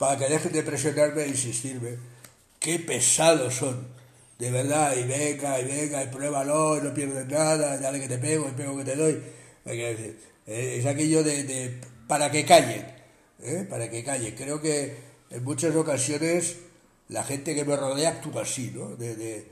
para 0.00 0.16
que 0.16 0.32
dejen 0.32 0.52
de 0.52 0.62
presionarme 0.62 1.24
e 1.24 1.28
insistirme. 1.28 1.98
Qué 2.60 2.78
pesados 2.78 3.54
son, 3.54 3.88
de 4.38 4.50
verdad, 4.52 4.96
y 4.96 5.02
venga, 5.02 5.60
y 5.60 5.64
venga, 5.64 6.04
y 6.04 6.06
pruébalo, 6.08 6.78
y 6.78 6.82
no 6.82 6.94
pierdes 6.94 7.26
nada, 7.26 7.76
dale 7.78 8.00
que 8.00 8.06
te 8.06 8.18
pego, 8.18 8.48
y 8.48 8.52
pego 8.52 8.76
que 8.76 8.84
te 8.84 8.94
doy. 8.94 9.20
Eh, 9.66 10.76
es 10.78 10.86
aquello 10.86 11.24
de, 11.24 11.80
para 12.06 12.30
que 12.30 12.44
callen, 12.44 12.86
¿eh? 13.40 13.66
para 13.68 13.90
que 13.90 14.04
callen. 14.04 14.36
Creo 14.36 14.60
que 14.60 14.96
en 15.30 15.42
muchas 15.42 15.74
ocasiones 15.74 16.58
la 17.08 17.24
gente 17.24 17.56
que 17.56 17.64
me 17.64 17.74
rodea 17.74 18.10
actúa 18.10 18.42
así, 18.42 18.70
¿no? 18.72 18.94
De, 18.94 19.46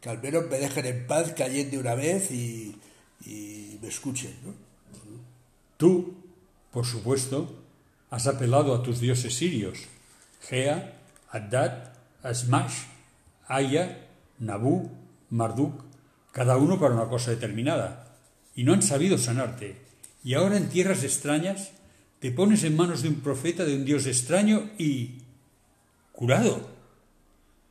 que 0.00 0.08
al 0.08 0.22
menos 0.22 0.46
me 0.48 0.58
dejen 0.58 0.86
en 0.86 1.06
paz, 1.06 1.34
callen 1.36 1.70
de 1.70 1.76
una 1.76 1.94
vez 1.94 2.30
y, 2.30 2.74
y 3.26 3.78
me 3.82 3.88
escuchen, 3.88 4.34
¿no? 4.42 4.54
Tú, 5.76 6.14
por 6.72 6.86
supuesto, 6.86 7.60
Has 8.10 8.26
apelado 8.26 8.74
a 8.74 8.82
tus 8.82 8.98
dioses 8.98 9.36
sirios, 9.36 9.78
Gea, 10.42 10.98
Haddad, 11.30 11.89
Asmash, 12.22 12.84
Aya, 13.46 14.06
Nabú, 14.38 14.90
Marduk, 15.30 15.84
cada 16.32 16.56
uno 16.56 16.78
para 16.78 16.94
una 16.94 17.08
cosa 17.08 17.30
determinada, 17.30 18.16
y 18.54 18.64
no 18.64 18.72
han 18.72 18.82
sabido 18.82 19.18
sanarte. 19.18 19.76
Y 20.22 20.34
ahora 20.34 20.56
en 20.56 20.68
tierras 20.68 21.02
extrañas 21.04 21.72
te 22.18 22.30
pones 22.30 22.64
en 22.64 22.76
manos 22.76 23.02
de 23.02 23.08
un 23.08 23.16
profeta 23.16 23.64
de 23.64 23.76
un 23.76 23.84
dios 23.84 24.06
extraño 24.06 24.70
y... 24.78 25.22
curado. 26.12 26.68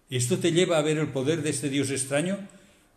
Esto 0.10 0.40
te 0.40 0.52
lleva 0.52 0.78
a 0.78 0.82
ver 0.82 0.98
el 0.98 1.10
poder 1.10 1.44
de 1.44 1.52
este 1.52 1.70
dios 1.70 1.92
extraño 1.92 2.40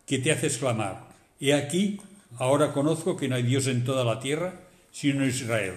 que 0.07 0.19
te 0.19 0.31
hace 0.31 0.47
exclamar, 0.47 1.07
he 1.39 1.53
aquí, 1.53 2.01
ahora 2.37 2.73
conozco 2.73 3.15
que 3.15 3.27
no 3.27 3.35
hay 3.35 3.43
dios 3.43 3.67
en 3.67 3.83
toda 3.83 4.03
la 4.03 4.19
tierra 4.19 4.59
sino 4.91 5.23
en 5.23 5.29
Israel. 5.29 5.73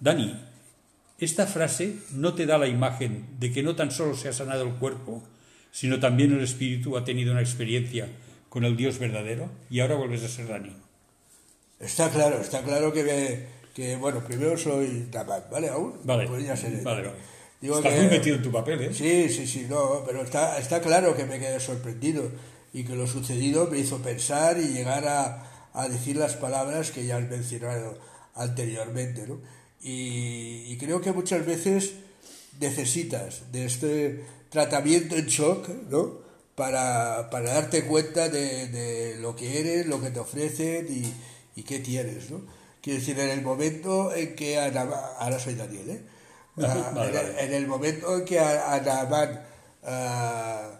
Dani, 0.00 0.34
Esta 1.18 1.46
frase 1.46 1.96
no 2.12 2.34
te 2.34 2.44
da 2.46 2.58
la 2.58 2.68
imagen 2.68 3.26
de 3.40 3.52
que 3.52 3.62
no 3.62 3.74
tan 3.74 3.90
solo 3.90 4.14
se 4.16 4.28
ha 4.28 4.32
sanado 4.32 4.64
el 4.64 4.74
cuerpo, 4.74 5.22
sino 5.70 5.98
también 6.00 6.32
el 6.32 6.42
espíritu 6.42 6.96
ha 6.96 7.04
tenido 7.04 7.32
una 7.32 7.40
experiencia 7.40 8.08
con 8.48 8.64
el 8.64 8.76
Dios 8.76 8.98
verdadero 8.98 9.48
y 9.70 9.80
ahora 9.80 9.94
vuelves 9.96 10.24
a 10.24 10.28
ser 10.28 10.48
Dani. 10.48 10.72
Está 11.80 12.10
claro, 12.10 12.40
está 12.40 12.62
claro 12.62 12.92
que, 12.92 13.46
que 13.74 13.96
bueno, 13.96 14.20
primero 14.24 14.56
soy 14.56 15.08
Tapat, 15.10 15.50
¿vale? 15.50 15.68
Aún 15.68 15.94
Vale, 16.04 16.26
podría 16.26 16.56
ser. 16.56 16.82
vale. 16.82 17.10
Digo 17.60 17.78
Estás 17.78 17.94
que- 17.94 18.00
muy 18.00 18.10
metido 18.10 18.36
en 18.36 18.42
tu 18.42 18.52
papel, 18.52 18.80
¿eh? 18.82 18.94
Sí, 18.94 19.28
sí, 19.30 19.46
sí, 19.46 19.66
no, 19.68 20.02
pero 20.06 20.22
está, 20.22 20.58
está 20.58 20.80
claro 20.80 21.16
que 21.16 21.24
me 21.24 21.38
quedé 21.38 21.58
sorprendido 21.60 22.30
y 22.72 22.84
que 22.84 22.94
lo 22.94 23.06
sucedido 23.06 23.68
me 23.70 23.78
hizo 23.78 23.98
pensar 24.02 24.58
y 24.58 24.68
llegar 24.68 25.06
a, 25.08 25.70
a 25.72 25.88
decir 25.88 26.16
las 26.16 26.34
palabras 26.36 26.90
que 26.90 27.06
ya 27.06 27.16
has 27.16 27.28
mencionado 27.28 27.98
anteriormente, 28.34 29.26
¿no? 29.26 29.40
Y, 29.82 30.64
y 30.72 30.76
creo 30.78 31.00
que 31.00 31.12
muchas 31.12 31.44
veces 31.46 31.92
necesitas 32.60 33.52
de 33.52 33.66
este 33.66 34.24
tratamiento 34.50 35.16
en 35.16 35.26
shock, 35.26 35.68
¿no? 35.90 36.24
Para, 36.54 37.28
para 37.30 37.52
darte 37.52 37.84
cuenta 37.84 38.28
de, 38.30 38.68
de 38.68 39.16
lo 39.20 39.36
que 39.36 39.60
eres, 39.60 39.86
lo 39.86 40.00
que 40.00 40.10
te 40.10 40.20
ofrecen 40.20 40.86
y, 40.88 41.60
y 41.60 41.62
qué 41.64 41.80
tienes, 41.80 42.30
¿no? 42.30 42.40
Quiero 42.80 42.98
decir, 43.00 43.18
en 43.20 43.28
el 43.30 43.42
momento 43.42 44.14
en 44.14 44.34
que 44.34 44.58
Ana, 44.58 44.82
ahora 45.18 45.38
soy 45.38 45.54
Daniel, 45.54 45.90
¿eh? 45.90 46.00
Ah, 46.58 46.90
Vale, 46.94 47.08
en, 47.08 47.14
vale. 47.14 47.30
el- 47.32 47.38
en 47.48 47.52
el 47.54 47.66
momento 47.66 48.16
en 48.16 48.24
que 48.24 48.38
a, 48.40 48.72
a 48.74 49.40
ah, 49.84 50.70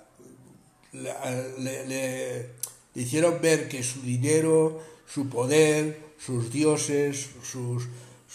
le- 0.93 1.55
le- 1.59 1.87
le 1.87 3.03
hicieron 3.03 3.41
ver 3.43 3.69
que 3.69 3.83
su 3.83 4.01
dinero, 4.01 4.81
su 5.07 5.29
poder, 5.29 5.99
sus 6.19 6.51
dioses, 6.51 7.29
sus, 7.43 7.85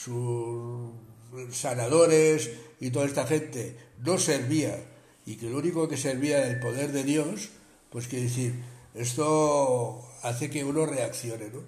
sus 0.03 0.91
sanadores 1.51 2.49
y 2.79 2.89
toda 2.89 3.05
esta 3.05 3.27
gente 3.27 3.75
no 4.03 4.17
servía 4.17 4.77
y 5.25 5.35
que 5.35 5.49
lo 5.49 5.57
único 5.57 5.87
que 5.87 5.97
servía 5.97 6.39
era 6.39 6.47
el 6.47 6.59
poder 6.59 6.91
de 6.91 7.03
Dios, 7.03 7.49
pues 7.89 8.07
quiere 8.07 8.25
decir, 8.25 8.55
esto 8.95 10.03
hace 10.23 10.49
que 10.49 10.63
uno 10.63 10.85
reaccione, 10.85 11.49
¿no? 11.49 11.61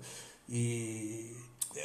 Y 0.54 1.32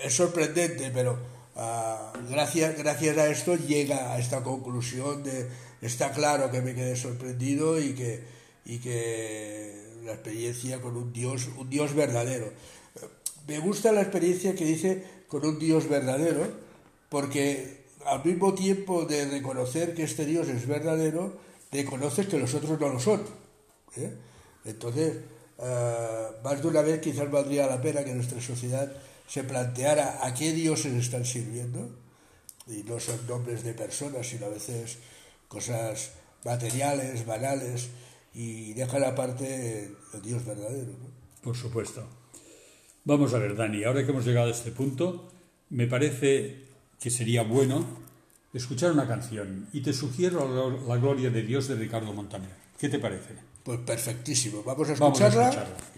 es 0.02 0.14
sorprendente, 0.14 0.90
pero 0.92 1.18
ah, 1.56 2.12
gracias, 2.30 2.76
gracias 2.78 3.18
a 3.18 3.28
esto 3.28 3.56
llega 3.56 4.12
a 4.14 4.18
esta 4.18 4.42
conclusión 4.42 5.22
de 5.22 5.48
está 5.82 6.12
claro 6.12 6.50
que 6.50 6.62
me 6.62 6.74
quedé 6.74 6.96
sorprendido 6.96 7.80
y 7.80 7.94
que, 7.94 8.24
y 8.64 8.78
que 8.78 10.00
la 10.04 10.12
experiencia 10.12 10.80
con 10.80 10.96
un 10.96 11.12
Dios, 11.12 11.48
un 11.56 11.68
Dios 11.68 11.94
verdadero. 11.94 12.50
Me 13.46 13.58
gusta 13.60 13.92
la 13.92 14.02
experiencia 14.02 14.54
que 14.54 14.64
dice 14.64 15.17
con 15.28 15.44
un 15.44 15.58
Dios 15.58 15.88
verdadero, 15.88 16.46
porque 17.08 17.84
al 18.04 18.24
mismo 18.24 18.54
tiempo 18.54 19.04
de 19.04 19.26
reconocer 19.26 19.94
que 19.94 20.02
este 20.02 20.24
Dios 20.24 20.48
es 20.48 20.66
verdadero, 20.66 21.38
reconoces 21.70 22.26
que 22.26 22.38
los 22.38 22.54
otros 22.54 22.80
no 22.80 22.88
lo 22.88 23.00
son. 23.00 23.22
¿eh? 23.96 24.12
Entonces, 24.64 25.18
eh, 25.58 26.26
más 26.42 26.62
de 26.62 26.68
una 26.68 26.82
vez 26.82 27.00
quizás 27.00 27.30
valdría 27.30 27.66
la 27.66 27.80
pena 27.80 28.04
que 28.04 28.14
nuestra 28.14 28.40
sociedad 28.40 28.90
se 29.26 29.44
planteara 29.44 30.26
a 30.26 30.32
qué 30.34 30.52
dioses 30.52 30.94
están 30.94 31.24
sirviendo, 31.24 31.90
y 32.66 32.82
no 32.84 33.00
son 33.00 33.26
nombres 33.26 33.62
de 33.62 33.74
personas, 33.74 34.26
sino 34.26 34.46
a 34.46 34.50
veces 34.50 34.98
cosas 35.48 36.12
materiales, 36.44 37.26
banales, 37.26 37.88
y 38.34 38.72
dejan 38.74 39.04
aparte 39.04 39.90
el 40.14 40.22
Dios 40.22 40.44
verdadero. 40.44 40.92
Por 41.42 41.56
supuesto. 41.56 42.06
Vamos 43.08 43.32
a 43.32 43.38
ver, 43.38 43.56
Dani, 43.56 43.84
ahora 43.84 44.04
que 44.04 44.10
hemos 44.10 44.26
llegado 44.26 44.48
a 44.48 44.50
este 44.50 44.70
punto, 44.70 45.30
me 45.70 45.86
parece 45.86 46.66
que 47.00 47.08
sería 47.08 47.42
bueno 47.42 47.86
escuchar 48.52 48.92
una 48.92 49.08
canción 49.08 49.66
y 49.72 49.80
te 49.80 49.94
sugiero 49.94 50.78
la, 50.86 50.96
gloria 50.98 51.30
de 51.30 51.40
Dios 51.40 51.68
de 51.68 51.76
Ricardo 51.76 52.12
Montaner. 52.12 52.50
¿Qué 52.78 52.90
te 52.90 52.98
parece? 52.98 53.32
Pues 53.62 53.78
perfectísimo. 53.78 54.62
Vamos 54.62 54.90
a 54.90 54.94
Vamos 54.96 55.22
a 55.22 55.28
escucharla. 55.28 55.48
escucharla. 55.48 55.97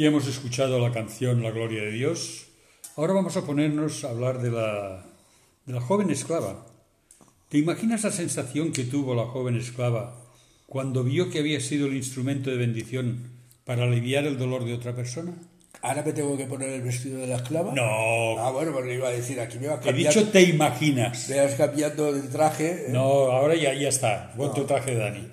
Ya 0.00 0.06
hemos 0.06 0.26
escuchado 0.26 0.78
la 0.78 0.92
canción 0.92 1.42
La 1.42 1.50
Gloria 1.50 1.82
de 1.82 1.90
Dios. 1.90 2.46
Ahora 2.96 3.12
vamos 3.12 3.36
a 3.36 3.44
ponernos 3.44 4.02
a 4.02 4.08
hablar 4.08 4.40
de 4.40 4.50
la, 4.50 5.04
de 5.66 5.74
la 5.74 5.80
joven 5.82 6.08
esclava. 6.08 6.64
¿Te 7.50 7.58
imaginas 7.58 8.04
la 8.04 8.10
sensación 8.10 8.72
que 8.72 8.84
tuvo 8.84 9.14
la 9.14 9.26
joven 9.26 9.56
esclava 9.58 10.16
cuando 10.66 11.04
vio 11.04 11.28
que 11.28 11.40
había 11.40 11.60
sido 11.60 11.86
el 11.86 11.96
instrumento 11.96 12.48
de 12.48 12.56
bendición 12.56 13.30
para 13.66 13.84
aliviar 13.84 14.24
el 14.24 14.38
dolor 14.38 14.64
de 14.64 14.72
otra 14.72 14.96
persona? 14.96 15.34
¿Ahora 15.82 16.02
me 16.02 16.14
tengo 16.14 16.34
que 16.34 16.46
poner 16.46 16.70
el 16.70 16.80
vestido 16.80 17.18
de 17.18 17.26
la 17.26 17.36
esclava? 17.36 17.74
No. 17.74 18.38
Ah, 18.38 18.50
bueno, 18.52 18.72
porque 18.72 18.94
iba 18.94 19.08
a 19.08 19.12
decir, 19.12 19.38
aquí 19.38 19.58
me 19.58 19.66
vas 19.66 19.82
He 19.82 19.88
cambiando, 19.90 20.18
dicho 20.18 20.32
te 20.32 20.40
imaginas. 20.44 21.28
me 21.28 21.40
vas 21.42 21.54
cambiando 21.56 22.10
de 22.10 22.22
traje. 22.22 22.68
¿eh? 22.70 22.86
No, 22.88 23.02
ahora 23.02 23.54
ya, 23.54 23.74
ya 23.74 23.90
está. 23.90 24.32
Pon 24.34 24.54
tu 24.54 24.64
traje, 24.64 24.94
Dani. 24.94 25.28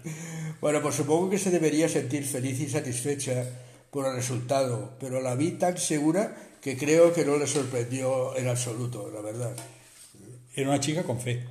Bueno, 0.60 0.82
pues 0.82 0.96
supongo 0.96 1.30
que 1.30 1.38
se 1.38 1.52
debería 1.52 1.88
sentir 1.88 2.26
feliz 2.26 2.60
y 2.60 2.68
satisfecha 2.68 3.46
por 3.98 4.06
el 4.06 4.16
resultado, 4.16 4.92
pero 5.00 5.22
la 5.22 5.34
vi 5.34 5.54
tan 5.54 5.76
segura 5.76 6.38
que 6.62 6.78
creo 6.78 7.12
que 7.16 7.26
no 7.26 7.36
le 7.36 7.48
sorprendió 7.48 8.38
en 8.38 8.48
absoluto, 8.48 9.10
la 9.12 9.22
verdad. 9.22 9.56
Era 10.54 10.70
una 10.70 10.80
chica 10.80 11.02
con 11.02 11.20
fe. 11.20 11.44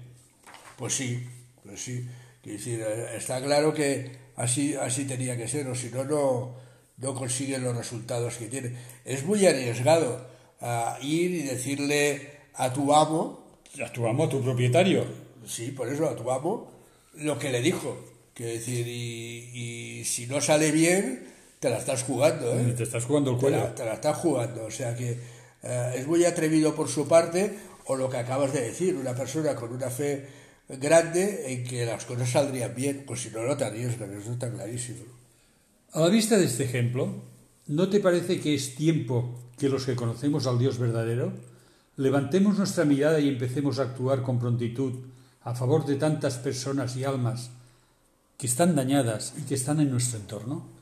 Pues 0.79 0.95
sí, 0.95 1.27
pues 1.65 1.81
sí. 1.81 2.07
Decir, 2.45 2.87
está 3.17 3.43
claro 3.43 3.75
que 3.75 4.13
así, 4.37 4.77
así 4.77 5.07
tenía 5.07 5.37
que 5.37 5.49
ser, 5.49 5.67
o 5.67 5.75
si 5.75 5.89
no, 5.91 6.05
no, 6.05 6.55
no 6.99 7.15
consigue 7.17 7.59
los 7.59 7.77
resultados 7.77 8.37
que 8.37 8.47
tiene. 8.47 8.77
Es 9.05 9.25
muy 9.25 9.45
arriesgado 9.45 10.29
a 10.61 10.99
ir 11.03 11.33
y 11.33 11.43
decirle 11.43 12.31
a 12.55 12.73
tu 12.73 12.95
amo, 12.95 13.59
A 13.83 13.91
tu 13.93 14.07
amo, 14.07 14.27
a 14.27 14.29
tu 14.29 14.41
propietario. 14.41 15.05
sí, 15.45 15.73
por 15.73 15.89
eso, 15.89 16.09
a 16.09 16.15
tu 16.15 16.31
amo, 16.31 16.71
lo 17.15 17.41
que 17.41 17.51
le 17.51 17.61
dijo. 17.61 17.99
Quiero 18.35 18.53
decir, 18.53 18.87
y, 18.87 19.51
y 20.01 20.05
si 20.05 20.29
no 20.29 20.41
sale 20.41 20.71
bien, 20.71 21.35
te 21.61 21.71
la 21.71 21.79
estás 21.79 22.03
jugando, 22.03 22.53
¿eh? 22.59 22.75
Te 22.77 22.83
estás 22.83 23.05
jugando 23.05 23.31
el 23.31 23.37
te 23.37 23.43
cuello. 23.43 23.59
la, 23.59 23.75
te 23.75 23.85
la 23.85 23.95
estás 23.95 24.17
jugando. 24.17 24.65
O 24.65 24.71
sea 24.71 24.95
que 24.95 25.19
eh, 25.63 25.93
es 25.97 26.07
muy 26.07 26.25
atrevido 26.25 26.75
por 26.75 26.89
su 26.89 27.09
parte, 27.09 27.59
o 27.87 27.97
lo 27.97 28.09
que 28.09 28.19
acabas 28.19 28.53
de 28.53 28.63
decir, 28.63 28.97
una 28.97 29.15
persona 29.15 29.55
con 29.55 29.73
una 29.73 29.91
fe 29.91 30.27
grande 30.69 31.53
en 31.53 31.65
que 31.65 31.87
las 31.87 32.05
cosas 32.05 32.31
saldrían 32.31 32.75
bien, 32.75 33.05
pues 33.07 33.23
si 33.23 33.31
no, 33.31 33.43
no 33.43 33.57
te 33.57 33.65
arriesgas, 33.65 34.11
eso 34.11 34.33
está 34.33 34.51
clarísimo. 34.51 35.05
A 35.93 36.01
la 36.01 36.09
vista 36.09 36.37
de 36.37 36.47
este 36.47 36.65
ejemplo, 36.65 37.09
¿no 37.69 37.89
te 37.89 38.01
parece 38.01 38.41
que 38.41 38.55
es 38.55 38.75
tiempo 38.75 39.39
que 39.57 39.69
los 39.69 39.87
que 39.87 39.97
conocemos 39.97 40.47
al 40.47 40.59
Dios 40.59 40.79
verdadero 40.79 41.33
levantemos 41.97 42.59
nuestra 42.59 42.85
mirada 42.85 43.21
y 43.21 43.29
empecemos 43.29 43.79
a 43.79 43.85
actuar 43.85 44.23
con 44.23 44.39
prontitud 44.39 44.93
a 45.43 45.55
favor 45.55 45.87
de 45.87 45.97
tantas 45.97 46.37
personas 46.39 46.97
y 46.97 47.05
almas 47.05 47.51
que 48.37 48.47
están 48.47 48.75
dañadas 48.75 49.33
y 49.39 49.43
que 49.43 49.55
están 49.55 49.81
en 49.81 49.91
nuestro 49.91 50.19
entorno? 50.19 50.76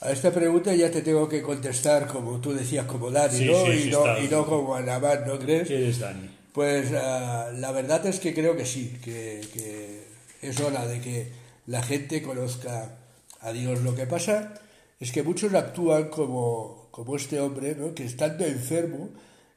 A 0.00 0.10
esta 0.12 0.30
pregunta 0.30 0.74
ya 0.74 0.90
te 0.90 1.00
tengo 1.02 1.28
que 1.28 1.40
contestar 1.42 2.06
como 2.06 2.40
tú 2.40 2.52
decías, 2.52 2.84
como 2.86 3.10
Dani, 3.10 3.38
Sí, 3.38 3.44
¿no? 3.46 3.64
sí, 3.66 3.72
y, 3.72 3.82
sí, 3.84 3.90
no 3.90 4.18
y 4.22 4.28
no 4.28 4.46
como 4.46 4.74
Anamán, 4.74 5.24
¿no 5.26 5.38
crees? 5.38 5.68
¿Qué 5.68 5.76
eres, 5.76 5.98
Dani? 6.00 6.28
Pues 6.52 6.92
ah, 6.94 7.50
la 7.54 7.72
verdad 7.72 8.04
es 8.06 8.20
que 8.20 8.34
creo 8.34 8.56
que 8.56 8.66
sí, 8.66 8.98
que, 9.02 9.40
que 9.52 10.04
es 10.42 10.60
hora 10.60 10.86
de 10.86 11.00
que 11.00 11.32
la 11.66 11.82
gente 11.82 12.22
conozca 12.22 12.98
a 13.40 13.52
Dios. 13.52 13.80
Lo 13.82 13.94
que 13.94 14.06
pasa 14.06 14.54
es 15.00 15.12
que 15.12 15.22
muchos 15.22 15.52
actúan 15.54 16.08
como, 16.08 16.88
como 16.90 17.16
este 17.16 17.40
hombre, 17.40 17.74
¿no? 17.74 17.94
que 17.94 18.04
estando 18.04 18.44
enfermo 18.44 19.10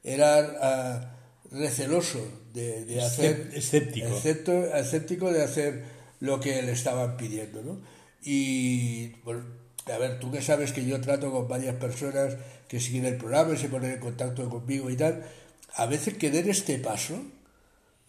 era 0.04 0.40
ah, 0.62 1.16
receloso 1.52 2.20
de, 2.54 2.86
de 2.86 3.02
hacer... 3.02 3.50
escéptico. 3.54 4.08
escepto- 4.08 4.74
escéptico 4.76 5.32
de 5.32 5.44
hacer 5.44 5.84
lo 6.22 6.40
que 6.40 6.62
le 6.62 6.72
estaban 6.72 7.18
pidiendo. 7.18 7.62
¿no? 7.62 7.82
Y, 8.24 9.10
bueno, 9.24 9.44
a 9.92 9.98
ver, 9.98 10.20
tú 10.20 10.32
que 10.32 10.42
sabes 10.42 10.72
que 10.72 10.86
yo 10.86 11.00
trato 11.02 11.32
con 11.32 11.48
varias 11.48 11.76
personas 11.76 12.36
que 12.68 12.80
siguen 12.80 13.06
el 13.06 13.18
programa 13.18 13.54
y 13.54 13.58
se 13.58 13.70
ponen 13.70 13.92
en 13.92 14.00
contacto 14.00 14.50
conmigo 14.50 14.90
y 14.90 14.96
tal, 14.96 15.24
a 15.76 15.86
veces 15.86 16.18
que 16.18 16.32
den 16.32 16.50
este 16.50 16.78
paso, 16.80 17.16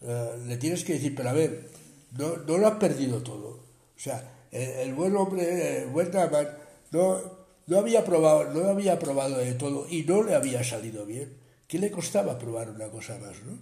eh, 0.01 0.29
le 0.47 0.57
tienes 0.57 0.83
que 0.83 0.93
decir, 0.93 1.15
pero 1.15 1.29
a 1.29 1.33
ver, 1.33 1.69
no, 2.17 2.37
no 2.37 2.57
lo 2.57 2.67
has 2.67 2.75
perdido 2.75 3.21
todo. 3.23 3.49
O 3.49 3.99
sea, 3.99 4.23
el, 4.51 4.93
buen 4.93 5.15
hombre, 5.15 5.83
el 5.83 5.89
buen 5.89 6.11
Naaman, 6.11 6.47
no, 6.91 7.21
no 7.67 7.77
había 7.77 8.03
probado, 8.03 8.53
no 8.53 8.67
había 8.69 8.99
probado 8.99 9.37
de 9.37 9.53
todo 9.53 9.87
y 9.89 10.03
no 10.03 10.23
le 10.23 10.35
había 10.35 10.63
salido 10.63 11.05
bien. 11.05 11.33
¿Qué 11.67 11.79
le 11.79 11.91
costaba 11.91 12.37
probar 12.37 12.69
una 12.69 12.89
cosa 12.89 13.17
más, 13.17 13.41
no? 13.43 13.57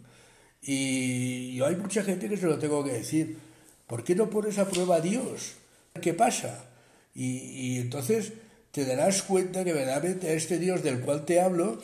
Y, 0.61 1.51
y 1.51 1.61
hay 1.61 1.75
mucha 1.75 2.03
gente 2.03 2.27
que 2.27 2.37
se 2.37 2.47
lo 2.47 2.57
tengo 2.57 2.83
que 2.83 2.93
decir. 2.93 3.37
¿Por 3.87 4.03
qué 4.03 4.15
no 4.15 4.29
pones 4.29 4.57
a 4.59 4.67
prueba 4.67 4.97
a 4.97 5.01
Dios? 5.01 5.53
¿Qué 6.01 6.13
pasa? 6.13 6.68
Y, 7.19 7.75
y 7.75 7.79
entonces 7.79 8.31
te 8.71 8.85
darás 8.85 9.23
cuenta 9.23 9.65
que 9.65 9.73
verdaderamente 9.73 10.33
este 10.35 10.57
Dios 10.57 10.83
del 10.83 11.01
cual 11.01 11.25
te 11.25 11.41
hablo 11.41 11.81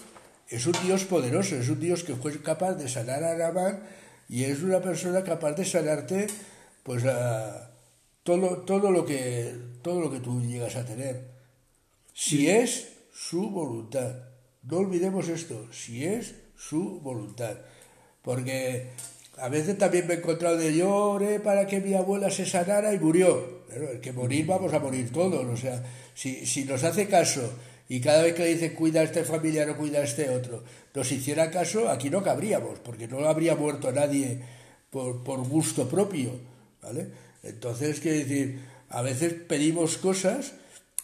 es 0.48 0.66
un 0.66 0.76
Dios 0.86 1.04
poderoso, 1.04 1.56
es 1.56 1.68
un 1.68 1.80
Dios 1.80 2.04
que 2.04 2.16
fue 2.16 2.42
capaz 2.42 2.76
de 2.76 2.88
sanar 2.88 3.24
a 3.24 3.36
Naaman 3.36 3.82
y 4.30 4.44
es 4.46 4.64
una 4.64 4.82
persona 4.82 5.24
capaz 5.24 5.54
de 5.54 5.66
sanarte 5.66 6.28
pues 6.84 7.04
a 7.06 7.72
todo, 8.24 8.60
todo 8.60 8.92
lo 8.92 9.06
que 9.06 9.54
todo 9.82 10.00
lo 10.00 10.10
que 10.10 10.20
tú 10.20 10.42
llegas 10.42 10.76
a 10.78 10.86
tener. 10.86 11.28
Si 12.14 12.50
es 12.50 12.94
su 13.14 13.50
voluntad. 13.50 14.16
No 14.64 14.78
olvidemos 14.78 15.28
esto, 15.28 15.68
si 15.72 16.06
es 16.06 16.36
su 16.58 17.00
voluntad. 17.02 17.58
Porque 18.22 18.90
a 19.38 19.50
veces 19.50 19.78
también 19.78 20.08
me 20.08 20.16
he 20.16 20.18
encontrado 20.18 20.58
de 20.58 20.76
yo 20.76 20.90
oré 20.94 21.40
para 21.40 21.68
que 21.68 21.82
mi 21.82 21.94
abuela 21.94 22.30
se 22.30 22.46
sanara 22.46 22.94
y 22.94 23.00
murió. 23.00 23.64
Pero 23.68 23.92
el 23.92 24.00
que 24.00 24.14
morir 24.14 24.46
vamos 24.46 24.74
a 24.74 24.80
morir 24.80 25.12
todos. 25.12 25.46
O 25.46 25.58
sea, 25.58 25.84
si, 26.14 26.46
si 26.46 26.66
nos 26.66 26.84
hace 26.84 27.08
caso 27.08 27.54
y 27.90 28.00
cada 28.00 28.24
vez 28.24 28.34
que 28.34 28.44
le 28.44 28.54
dicen 28.54 28.74
cuida 28.74 29.02
a 29.02 29.04
este 29.04 29.24
familiar 29.24 29.70
o 29.70 29.78
cuida 29.78 30.00
a 30.00 30.04
este 30.04 30.30
otro, 30.30 30.64
nos 30.94 31.12
hiciera 31.12 31.52
caso, 31.52 31.90
aquí 31.90 32.10
no 32.10 32.24
cabríamos, 32.24 32.80
porque 32.80 33.08
no 33.08 33.28
habría 33.28 33.56
muerto 33.56 33.92
nadie 33.92 34.40
por, 34.90 35.24
por 35.24 35.46
gusto 35.48 35.88
propio. 35.90 36.32
¿vale? 36.82 37.08
Entonces, 37.44 38.00
quiero 38.00 38.20
decir, 38.20 38.60
a 38.90 39.02
veces 39.02 39.34
pedimos 39.34 39.98
cosas 39.98 40.54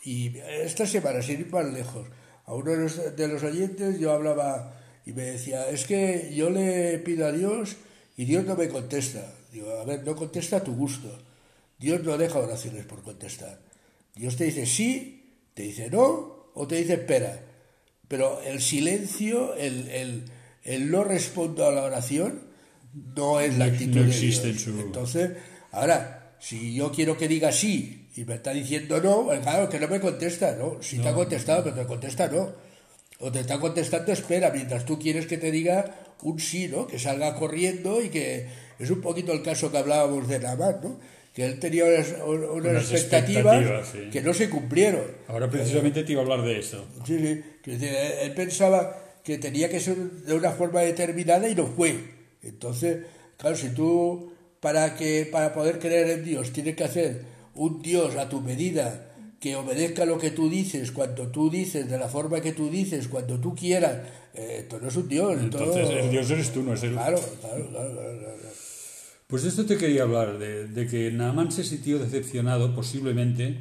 y 0.04 0.38
esta 0.38 0.86
semana, 0.86 1.22
sin 1.22 1.42
ir 1.42 1.52
más 1.52 1.66
lejos, 1.66 2.08
a 2.46 2.54
uno 2.54 2.72
de 2.72 2.78
los, 2.78 3.16
de 3.16 3.28
los 3.28 3.44
oyentes 3.44 4.00
yo 4.00 4.12
hablaba 4.12 4.80
y 5.06 5.14
me 5.14 5.24
decía, 5.24 5.70
es 5.70 5.86
que 5.86 6.32
yo 6.34 6.50
le 6.50 6.98
pido 7.00 7.28
a 7.28 7.32
Dios 7.32 7.76
y 8.18 8.26
Dios 8.26 8.46
no 8.46 8.56
me 8.56 8.68
contesta. 8.70 9.34
Digo, 9.52 9.72
a 9.80 9.84
ver, 9.86 10.04
no 10.06 10.16
contesta 10.16 10.58
a 10.58 10.64
tu 10.64 10.74
gusto. 10.76 11.10
Dios 11.80 12.04
no 12.04 12.18
deja 12.18 12.40
oraciones 12.40 12.86
por 12.86 13.02
contestar. 13.02 13.60
Dios 14.16 14.36
te 14.36 14.46
dice 14.46 14.66
sí, 14.66 15.36
te 15.54 15.64
dice 15.64 15.90
no 15.90 16.52
o 16.54 16.68
te 16.68 16.76
dice 16.76 16.94
espera. 16.94 17.40
Pero 18.08 18.42
el 18.42 18.62
silencio, 18.62 19.56
el, 19.56 19.88
el, 19.90 20.24
el 20.64 20.92
no 20.92 21.04
respondo 21.04 21.66
a 21.66 21.72
la 21.72 21.84
oración, 21.84 22.42
no 23.16 23.40
es 23.40 23.58
la 23.58 23.66
actitud 23.66 24.02
no 24.02 24.08
de 24.08 24.12
Dios. 24.20 24.46
en 24.50 24.60
su- 24.60 24.80
Entonces, 24.82 25.32
ahora, 25.72 26.36
si 26.40 26.74
yo 26.74 26.92
quiero 26.92 27.18
que 27.18 27.28
diga 27.28 27.52
sí 27.52 28.10
y 28.16 28.26
me 28.26 28.36
está 28.36 28.52
diciendo 28.52 29.00
no, 29.02 29.24
pues 29.26 29.40
claro, 29.40 29.70
que 29.70 29.80
no 29.80 29.88
me 29.88 30.00
contesta, 30.02 30.56
¿no? 30.58 30.82
Si 30.84 30.98
te 30.98 31.08
ha 31.08 31.14
contestado, 31.14 31.64
pero 31.64 31.76
te 31.78 31.86
contesta 31.86 32.28
no. 32.28 32.52
O 33.22 33.32
te 33.32 33.40
está 33.40 33.60
contestando 33.60 34.12
espera, 34.12 34.52
mientras 34.52 34.86
tú 34.86 35.00
quieres 35.00 35.28
que 35.28 35.38
te 35.38 35.52
diga 35.52 35.96
un 36.24 36.40
sí, 36.40 36.68
¿no? 36.68 36.88
Que 36.88 37.00
salga 37.00 37.36
corriendo 37.36 38.02
y 38.02 38.10
que 38.10 38.48
es 38.80 38.90
un 38.90 39.02
poquito 39.02 39.32
el 39.32 39.44
caso 39.44 39.72
que 39.72 39.78
hablábamos 39.78 40.28
de 40.28 40.40
Namán, 40.40 40.80
¿no? 40.84 41.00
Que 41.34 41.46
él 41.46 41.60
tenía 41.60 41.86
unas, 41.86 42.14
unas 42.28 42.50
Unas 42.50 42.92
expectativas, 42.92 43.56
expectativas, 43.56 43.88
sí. 43.92 44.10
que 44.12 44.22
no 44.22 44.34
se 44.34 44.50
cumplieron. 44.50 45.06
Ahora 45.28 45.50
precisamente 45.50 46.04
te 46.04 46.12
iba 46.12 46.22
a 46.22 46.24
hablar 46.26 46.42
de 46.44 46.60
esto. 46.60 46.86
Sí, 47.06 47.18
sí. 47.20 47.42
Decir, 47.72 47.88
él, 47.90 48.14
él 48.24 48.34
pensaba 48.34 48.98
que 49.24 49.38
tenía 49.38 49.70
que 49.70 49.80
ser 49.80 49.96
de 49.98 50.34
una 50.34 50.52
forma 50.52 50.82
determinada 50.82 51.48
y 51.48 51.56
no 51.56 51.68
fue. 51.68 51.96
Entonces, 52.42 53.06
claro, 53.38 53.56
si 53.56 53.70
tú 53.70 54.34
para 54.60 54.96
que 54.96 55.28
para 55.32 55.54
poder 55.54 55.80
creer 55.80 56.10
en 56.10 56.24
Dios 56.26 56.52
tienes 56.52 56.76
que 56.76 56.84
hacer 56.84 57.22
un 57.56 57.82
Dios 57.82 58.16
a 58.16 58.30
tu 58.30 58.42
medida 58.42 59.11
que 59.42 59.56
obedezca 59.56 60.06
lo 60.06 60.20
que 60.20 60.30
tú 60.30 60.50
dices, 60.50 60.92
cuando 60.92 61.30
tú 61.30 61.50
dices, 61.50 61.90
de 61.90 61.98
la 61.98 62.08
forma 62.08 62.42
que 62.42 62.54
tú 62.54 62.70
dices, 62.70 63.08
cuando 63.08 63.40
tú 63.40 63.56
quieras, 63.56 64.08
eh, 64.36 64.58
esto 64.60 64.80
no 64.80 64.88
es 64.88 64.96
un 64.96 65.10
Dios. 65.10 65.36
Entonces, 65.42 65.90
el 65.90 66.12
Dios 66.12 66.30
eres 66.30 66.54
tú, 66.54 66.62
no 66.62 66.76
es 66.76 66.84
él. 66.84 66.92
Claro, 66.94 67.20
claro, 67.42 67.68
claro, 67.72 67.92
claro, 67.92 68.20
claro. 68.20 68.38
Pues 69.26 69.42
de 69.42 69.50
esto 69.50 69.66
te 69.66 69.78
quería 69.78 70.04
hablar, 70.04 70.38
de, 70.38 70.68
de 70.68 70.86
que 70.86 71.10
Naaman 71.12 71.52
se 71.52 71.64
sintió 71.64 71.98
decepcionado 71.98 72.76
posiblemente 72.76 73.58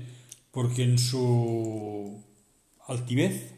porque 0.51 0.83
en 0.83 0.99
su 0.99 2.23
altivez 2.87 3.53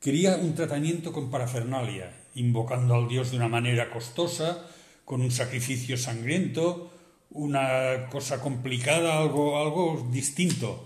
quería 0.00 0.36
un 0.36 0.54
tratamiento 0.54 1.12
con 1.12 1.30
parafernalia, 1.30 2.16
invocando 2.34 2.94
al 2.94 3.08
Dios 3.08 3.30
de 3.32 3.36
una 3.36 3.48
manera 3.48 3.90
costosa, 3.90 4.66
con 5.04 5.20
un 5.20 5.30
sacrificio 5.30 5.98
sangriento, 5.98 6.90
una 7.30 8.08
cosa 8.10 8.40
complicada, 8.40 9.18
algo, 9.18 9.60
algo 9.60 10.08
distinto, 10.10 10.85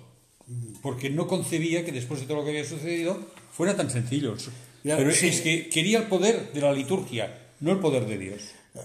porque 0.83 1.11
no 1.11 1.27
concebía 1.27 1.85
que 1.85 1.93
después 1.93 2.21
de 2.21 2.27
todo 2.27 2.39
lo 2.39 2.45
que 2.45 2.51
había 2.51 2.65
sucedido 2.65 3.19
fuera 3.53 3.77
tan 3.77 3.91
sencillo. 3.91 4.37
Ya, 4.83 4.97
Pero 4.97 5.13
sí. 5.13 5.29
es 5.29 5.41
que 5.43 5.69
quería 5.69 5.99
el 5.99 6.05
poder 6.07 6.53
de 6.53 6.61
la 6.61 6.73
liturgia, 6.73 7.51
no 7.61 7.73
el 7.73 7.79
poder 7.81 8.07
de 8.07 8.19
Dios. 8.19 8.43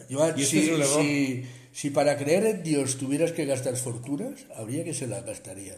Joan, 0.09 0.37
Y 0.37 0.43
este 0.43 0.61
si, 0.61 0.69
es 0.69 0.87
si- 0.89 1.45
si 1.71 1.89
para 1.91 2.17
creer 2.17 2.45
en 2.45 2.63
Dios 2.63 2.97
tuvieras 2.97 3.31
que 3.31 3.45
gastar 3.45 3.75
fortunas, 3.77 4.45
habría 4.55 4.83
que 4.83 4.93
se 4.93 5.07
las 5.07 5.25
gastaría. 5.25 5.75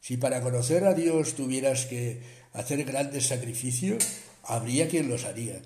Si 0.00 0.16
para 0.16 0.40
conocer 0.40 0.84
a 0.84 0.94
Dios 0.94 1.34
tuvieras 1.34 1.86
que 1.86 2.20
hacer 2.52 2.84
grandes 2.84 3.26
sacrificios, 3.26 4.04
habría 4.44 4.88
quien 4.88 5.08
los 5.08 5.24
haría. 5.24 5.60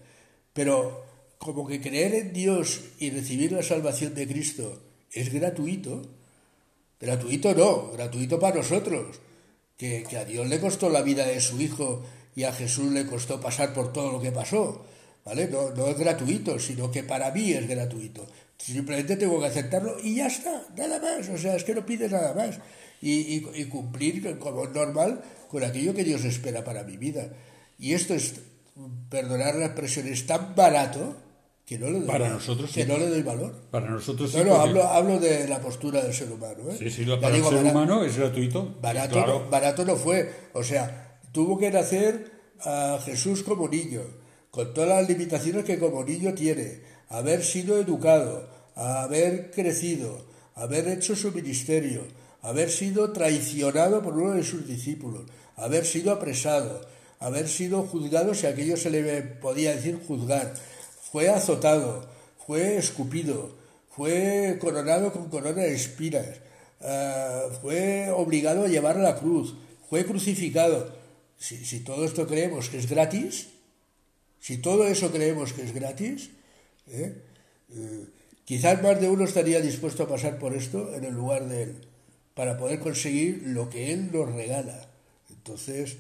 Pero 0.53 1.05
como 1.39 1.67
que 1.67 1.81
creer 1.81 2.15
en 2.15 2.33
Dios 2.33 2.81
y 2.99 3.11
recibir 3.11 3.53
la 3.53 3.63
salvación 3.63 4.15
de 4.15 4.27
Cristo 4.27 4.83
es 5.13 5.33
gratuito, 5.33 6.03
gratuito 7.01 7.55
no, 7.55 7.93
gratuito 7.93 8.39
para 8.39 8.57
nosotros, 8.57 9.21
que, 9.77 10.05
que 10.05 10.17
a 10.17 10.25
Dios 10.25 10.49
le 10.49 10.61
costó 10.61 10.89
la 10.89 11.03
vida 11.03 11.27
de 11.27 11.41
su 11.41 11.61
Hijo 11.61 12.03
y 12.35 12.45
a 12.45 12.53
Jesús 12.53 12.93
le 12.93 13.07
costó 13.07 13.41
pasar 13.41 13.73
por 13.73 13.93
todo 13.93 14.13
lo 14.13 14.21
que 14.21 14.33
pasó. 14.33 14.85
¿Vale? 15.25 15.49
No, 15.49 15.71
no 15.71 15.89
es 15.89 15.99
gratuito, 15.99 16.59
sino 16.59 16.91
que 16.91 17.03
para 17.03 17.33
mí 17.33 17.53
es 17.53 17.67
gratuito. 17.67 18.27
Simplemente 18.59 19.17
tengo 19.17 19.41
que 19.41 19.47
aceptarlo 19.47 19.97
y 20.03 20.17
ya 20.17 20.29
está, 20.29 20.65
nada 20.77 21.01
más. 21.01 21.29
O 21.29 21.37
sea, 21.37 21.57
es 21.57 21.65
que 21.65 21.75
no 21.75 21.85
pide 21.85 22.09
nada 22.09 22.33
más. 22.33 22.59
Y, 23.03 23.45
y, 23.55 23.65
cumplir 23.67 24.39
como 24.39 24.67
normal 24.67 25.23
con 25.49 25.63
aquello 25.65 25.95
que 25.95 26.05
Dios 26.05 26.25
espera 26.25 26.65
para 26.65 26.85
mi 26.85 26.97
vida. 26.97 27.29
Y 27.79 27.93
esto 27.93 28.15
es, 28.15 28.35
perdonar 29.11 29.57
la 29.57 29.67
expresión, 29.67 30.07
es 30.07 30.27
tan 30.27 30.55
barato 30.55 31.17
que 31.67 31.79
no 31.79 31.91
le 31.91 31.99
doy, 31.99 32.07
para 32.07 32.29
nosotros, 32.29 32.71
que 32.71 32.87
no 32.87 32.97
le 32.97 33.09
doy 33.09 33.23
valor. 33.23 33.53
Para 33.73 33.91
nosotros 33.91 34.31
sí. 34.31 34.39
No, 34.39 34.45
no, 34.45 34.55
hablo, 34.55 34.85
hablo 34.85 35.19
de 35.19 35.49
la 35.49 35.61
postura 35.61 36.01
del 36.01 36.15
ser 36.15 36.31
humano. 36.31 36.71
¿eh? 36.71 36.77
Sí, 36.79 36.91
sí, 36.91 37.05
para 37.21 37.37
el 37.37 37.45
ser 37.45 37.65
humano 37.65 38.05
es 38.05 38.17
gratuito. 38.17 38.77
Barato, 38.81 39.15
claro. 39.15 39.41
no, 39.41 39.51
barato 39.51 39.85
no 39.85 39.97
fue. 39.97 40.31
O 40.53 40.63
sea, 40.63 41.19
tuvo 41.33 41.59
que 41.59 41.73
nacer 41.73 42.31
a 42.65 43.01
Jesús 43.05 43.43
como 43.43 43.69
niño, 43.69 44.03
con 44.53 44.73
todas 44.73 44.91
las 44.91 45.09
limitaciones 45.09 45.65
que 45.65 45.81
como 45.81 46.05
niño 46.05 46.35
tiene, 46.35 46.83
haber 47.09 47.43
sido 47.43 47.81
educado, 47.81 48.49
haber 48.77 49.51
crecido, 49.51 50.25
haber 50.55 50.87
hecho 50.87 51.17
su 51.17 51.33
ministerio, 51.33 52.03
haber 52.43 52.71
sido 52.71 53.13
traicionado 53.13 54.03
por 54.03 54.17
uno 54.17 54.35
de 54.35 54.45
sus 54.45 54.69
discípulos, 54.69 55.25
haber 55.57 55.85
sido 55.85 56.13
apresado, 56.13 56.81
haber 57.19 57.49
sido 57.49 57.83
juzgado, 57.83 58.35
si 58.35 58.47
aquello 58.47 58.77
se 58.77 58.91
le 58.91 59.23
podía 59.23 59.75
decir 59.75 59.99
juzgar, 60.07 60.55
fue 61.17 61.31
azotado, 61.31 62.07
fue 62.47 62.77
escupido, 62.77 63.57
fue 63.89 64.59
coronado 64.61 65.15
con 65.15 65.31
corona 65.31 65.63
de 65.63 65.73
espinas, 65.73 66.27
uh, 66.81 67.55
fue 67.63 68.11
obligado 68.11 68.67
a 68.67 68.69
llevar 68.69 68.99
la 68.99 69.17
cruz, 69.17 69.55
fue 69.89 70.05
crucificado. 70.05 70.95
Si, 71.39 71.65
si, 71.65 71.81
todo 71.81 72.05
esto 72.05 72.27
creemos 72.27 72.69
que 72.69 72.77
es 72.77 72.87
gratis, 72.87 73.47
si 74.41 74.59
todo 74.59 74.87
eso 74.87 75.11
creemos 75.11 75.55
que 75.55 75.63
es 75.63 75.73
gratis, 75.73 76.33
¿eh? 76.89 77.17
Eh, 77.75 78.05
quizás 78.45 78.83
más 78.83 79.01
de 79.01 79.09
uno 79.09 79.25
estaría 79.25 79.63
dispuesto 79.63 80.03
a 80.03 80.09
pasar 80.09 80.39
por 80.39 80.53
esto 80.53 80.95
en 80.95 81.05
el 81.05 81.15
lugar 81.15 81.49
de 81.49 81.63
él, 81.63 81.77
para 82.35 82.59
poder 82.59 82.79
conseguir 82.79 83.43
lo 83.47 83.71
que 83.71 83.91
él 83.95 84.11
nos 84.13 84.31
regala. 84.35 84.87
Entonces, 85.31 85.97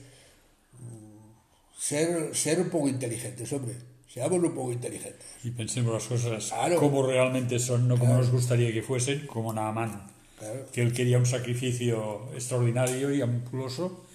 ser, 1.78 2.36
ser 2.36 2.60
un 2.60 2.68
poco 2.68 2.86
inteligentes, 2.90 3.50
hombre. 3.54 3.95
Seamos 4.16 4.42
un 4.42 4.54
poco 4.54 4.72
inteligentes. 4.72 5.26
Y 5.44 5.50
pensemos 5.50 5.92
las 5.92 6.04
cosas 6.04 6.48
claro. 6.48 6.76
como 6.76 7.06
realmente 7.06 7.58
son, 7.58 7.86
no 7.86 7.98
como 7.98 8.12
claro. 8.12 8.22
nos 8.22 8.32
gustaría 8.32 8.72
que 8.72 8.82
fuesen, 8.82 9.26
como 9.26 9.52
Naaman. 9.52 10.06
Claro. 10.38 10.66
Que 10.72 10.80
él 10.80 10.94
quería 10.94 11.18
un 11.18 11.26
sacrificio 11.26 12.30
extraordinario 12.32 13.14
y 13.14 13.20
ampuloso 13.20 14.06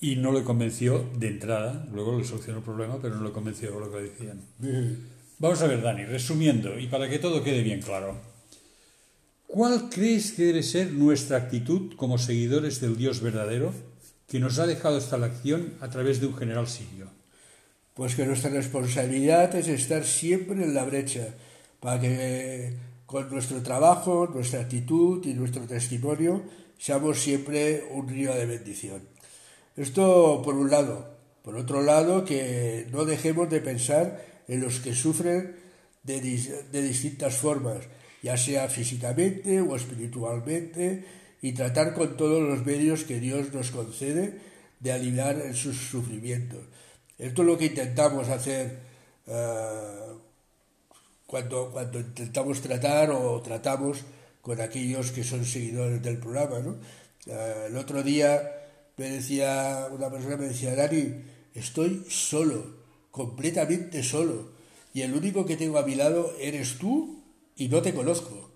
y 0.00 0.16
no 0.16 0.32
le 0.32 0.42
convenció 0.42 1.08
de 1.16 1.28
entrada. 1.28 1.86
Luego 1.92 2.18
le 2.18 2.24
solucionó 2.24 2.58
el 2.58 2.64
problema, 2.64 2.98
pero 3.00 3.14
no 3.14 3.22
le 3.22 3.30
convenció 3.30 3.72
con 3.72 3.82
lo 3.82 3.92
que 3.92 4.02
decían. 4.02 4.40
Vamos 5.38 5.62
a 5.62 5.68
ver, 5.68 5.80
Dani, 5.80 6.06
resumiendo, 6.06 6.76
y 6.76 6.88
para 6.88 7.08
que 7.08 7.20
todo 7.20 7.44
quede 7.44 7.62
bien 7.62 7.82
claro. 7.82 8.18
¿Cuál 9.46 9.90
crees 9.90 10.32
que 10.32 10.46
debe 10.46 10.64
ser 10.64 10.90
nuestra 10.90 11.36
actitud 11.36 11.94
como 11.94 12.18
seguidores 12.18 12.80
del 12.80 12.96
Dios 12.96 13.20
verdadero 13.20 13.72
que 14.26 14.40
nos 14.40 14.58
ha 14.58 14.66
dejado 14.66 14.98
esta 14.98 15.18
lección 15.18 15.74
a 15.80 15.88
través 15.88 16.20
de 16.20 16.26
un 16.26 16.36
general 16.36 16.66
sirio? 16.66 17.19
Pues 18.00 18.14
que 18.14 18.24
nuestra 18.24 18.48
responsabilidad 18.48 19.54
es 19.54 19.68
estar 19.68 20.06
siempre 20.06 20.64
en 20.64 20.72
la 20.72 20.84
brecha 20.84 21.34
para 21.80 22.00
que 22.00 22.72
con 23.04 23.28
nuestro 23.28 23.62
trabajo, 23.62 24.26
nuestra 24.26 24.62
actitud 24.62 25.22
y 25.26 25.34
nuestro 25.34 25.64
testimonio 25.64 26.42
seamos 26.78 27.20
siempre 27.20 27.84
un 27.90 28.08
río 28.08 28.34
de 28.34 28.46
bendición. 28.46 29.02
Esto 29.76 30.40
por 30.42 30.54
un 30.54 30.70
lado. 30.70 31.14
Por 31.42 31.56
otro 31.56 31.82
lado, 31.82 32.24
que 32.24 32.86
no 32.90 33.04
dejemos 33.04 33.50
de 33.50 33.60
pensar 33.60 34.24
en 34.48 34.62
los 34.62 34.80
que 34.80 34.94
sufren 34.94 35.56
de, 36.02 36.22
de 36.72 36.82
distintas 36.82 37.36
formas, 37.36 37.80
ya 38.22 38.38
sea 38.38 38.70
físicamente 38.70 39.60
o 39.60 39.76
espiritualmente, 39.76 41.04
y 41.42 41.52
tratar 41.52 41.92
con 41.92 42.16
todos 42.16 42.40
los 42.40 42.64
medios 42.64 43.04
que 43.04 43.20
Dios 43.20 43.52
nos 43.52 43.70
concede 43.70 44.38
de 44.80 44.90
aliviar 44.90 45.54
sus 45.54 45.76
sufrimientos. 45.76 46.64
Esto 47.20 47.42
es 47.42 47.48
lo 47.48 47.58
que 47.58 47.66
intentamos 47.66 48.30
hacer 48.30 48.78
uh, 49.26 50.16
cuando, 51.26 51.70
intentamos 51.92 52.62
tratar 52.62 53.10
o 53.10 53.42
tratamos 53.42 53.98
con 54.40 54.58
aquellos 54.58 55.12
que 55.12 55.22
son 55.22 55.44
seguidores 55.44 56.02
del 56.02 56.16
programa. 56.16 56.60
¿no? 56.60 56.70
Uh, 57.26 57.66
el 57.66 57.76
otro 57.76 58.02
día 58.02 58.40
me 58.96 59.10
decía, 59.10 59.88
una 59.92 60.10
persona 60.10 60.38
me 60.38 60.48
decía, 60.48 60.74
Dani, 60.74 61.22
estoy 61.54 62.06
solo, 62.08 62.78
completamente 63.10 64.02
solo, 64.02 64.52
y 64.94 65.02
el 65.02 65.14
único 65.14 65.44
que 65.44 65.58
tengo 65.58 65.78
a 65.78 65.84
mi 65.84 65.96
lado 65.96 66.32
eres 66.40 66.78
tú 66.78 67.22
y 67.54 67.68
no 67.68 67.82
te 67.82 67.92
conozco. 67.92 68.50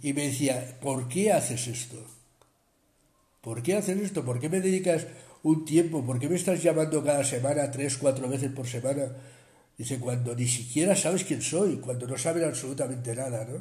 Y 0.00 0.14
me 0.14 0.28
decía, 0.28 0.78
¿por 0.80 1.08
qué 1.08 1.32
haces 1.32 1.66
esto? 1.66 2.02
¿Por 3.42 3.62
qué 3.62 3.74
haces 3.74 3.98
esto? 4.00 4.24
¿Por 4.24 4.40
qué 4.40 4.48
me 4.48 4.62
dedicas 4.62 5.06
un 5.46 5.64
tiempo? 5.64 6.04
¿Por 6.04 6.18
qué 6.18 6.28
me 6.28 6.34
estás 6.34 6.60
llamando 6.60 7.04
cada 7.04 7.22
semana, 7.22 7.70
tres, 7.70 7.96
cuatro 7.96 8.28
veces 8.28 8.50
por 8.50 8.66
semana? 8.66 9.06
Dice, 9.78 9.98
cuando 10.00 10.34
ni 10.34 10.48
siquiera 10.48 10.96
sabes 10.96 11.22
quién 11.22 11.40
soy, 11.40 11.76
cuando 11.76 12.06
no 12.08 12.18
sabes 12.18 12.42
absolutamente 12.42 13.14
nada, 13.14 13.44
¿no? 13.44 13.60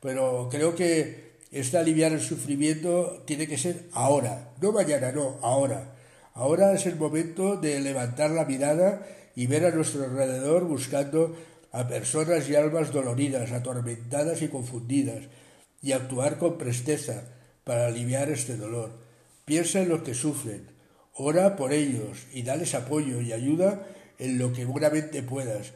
Pero 0.00 0.48
creo 0.48 0.76
que 0.76 1.38
este 1.50 1.78
aliviar 1.78 2.12
el 2.12 2.20
sufrimiento 2.20 3.24
tiene 3.26 3.48
que 3.48 3.58
ser 3.58 3.88
ahora, 3.92 4.52
no 4.60 4.70
mañana, 4.70 5.10
no, 5.10 5.38
ahora. 5.42 5.96
Ahora 6.34 6.72
es 6.74 6.86
el 6.86 6.94
momento 6.94 7.56
de 7.56 7.80
levantar 7.80 8.30
la 8.30 8.44
mirada 8.44 9.04
y 9.34 9.48
ver 9.48 9.64
a 9.64 9.70
nuestro 9.70 10.04
alrededor 10.04 10.64
buscando 10.64 11.34
a 11.72 11.88
personas 11.88 12.48
y 12.48 12.54
almas 12.54 12.92
doloridas, 12.92 13.50
atormentadas 13.50 14.42
y 14.42 14.48
confundidas, 14.48 15.24
y 15.82 15.90
actuar 15.90 16.38
con 16.38 16.56
presteza 16.56 17.24
para 17.64 17.88
aliviar 17.88 18.30
este 18.30 18.56
dolor. 18.56 18.90
Piensa 19.44 19.80
en 19.80 19.88
los 19.88 20.02
que 20.02 20.14
sufren, 20.14 20.75
ora 21.16 21.56
por 21.56 21.72
ellos 21.72 22.26
y 22.32 22.42
dales 22.42 22.74
apoyo 22.74 23.20
y 23.20 23.32
ayuda 23.32 23.86
en 24.18 24.38
lo 24.38 24.52
que 24.52 24.64
buenamente 24.64 25.22
puedas, 25.22 25.72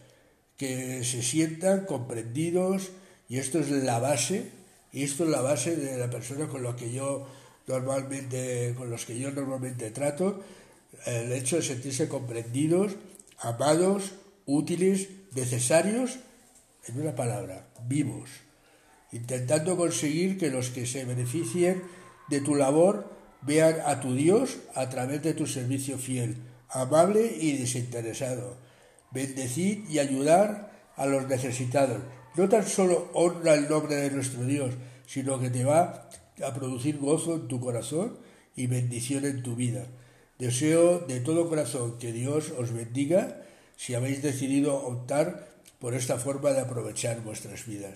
que 0.57 1.03
se 1.05 1.23
sientan 1.23 1.87
comprendidos 1.87 2.91
y 3.29 3.39
esto 3.39 3.59
es 3.61 3.71
la 3.71 3.99
base, 3.99 4.51
y 4.93 5.05
esto 5.05 5.25
es 5.25 5.31
la 5.31 5.41
base 5.41 5.77
de 5.77 5.97
la 5.97 6.11
persona 6.11 6.49
con 6.49 6.63
la 6.63 6.77
que 6.77 6.93
yo 6.93 7.27
normalmente, 7.67 8.75
con 8.77 8.91
los 8.91 9.07
que 9.07 9.19
yo 9.19 9.31
normalmente 9.31 9.91
trato, 9.91 10.43
el 11.07 11.33
hecho 11.33 11.57
de 11.57 11.63
sentirse 11.63 12.09
comprendidos, 12.09 12.97
amados, 13.39 14.13
útiles, 14.47 15.09
necesarios, 15.35 16.19
en 16.89 17.01
una 17.01 17.15
palabra, 17.15 17.69
vivos, 17.87 18.31
intentando 19.13 19.77
conseguir 19.77 20.39
que 20.39 20.51
los 20.51 20.71
que 20.71 20.87
se 20.87 21.05
beneficien 21.05 21.83
de 22.29 22.41
tu 22.41 22.55
labor 22.57 23.20
vean 23.43 23.77
a 23.87 24.01
tu 24.01 24.15
Dios 24.15 24.59
a 24.75 24.89
través 24.89 25.23
de 25.23 25.35
tu 25.35 25.47
servicio 25.47 25.99
fiel, 25.99 26.37
amable 26.69 27.37
y 27.41 27.57
desinteresado. 27.57 28.57
Bendecir 29.11 29.85
y 29.89 29.99
ayudar 29.99 30.71
a 30.97 31.07
los 31.07 31.27
necesitados. 31.29 31.99
No 32.37 32.49
tan 32.49 32.67
solo 32.67 33.11
honra 33.13 33.55
el 33.55 33.69
nombre 33.69 33.97
de 33.97 34.11
nuestro 34.11 34.45
Dios, 34.45 34.75
sino 35.07 35.41
que 35.41 35.51
te 35.51 35.65
va 35.65 36.09
a 36.45 36.55
producir 36.55 36.99
gozo 36.99 37.35
en 37.35 37.49
tu 37.49 37.61
corazón 37.61 38.19
y 38.55 38.67
bendición 38.67 39.25
en 39.25 39.43
tu 39.43 39.57
vida. 39.57 39.87
Deseo 40.39 41.01
de 41.01 41.21
todo 41.21 41.49
corazón 41.49 41.99
que 41.99 42.13
Dios 42.13 42.53
os 42.57 42.73
bendiga 42.73 43.43
si 43.77 43.95
habéis 43.95 44.23
decidido 44.23 44.77
optar 44.77 45.49
por 45.79 45.95
esta 45.95 46.19
forma 46.19 46.53
de 46.53 46.61
aprovechar 46.61 47.21
vuestras 47.23 47.67
vidas. 47.67 47.95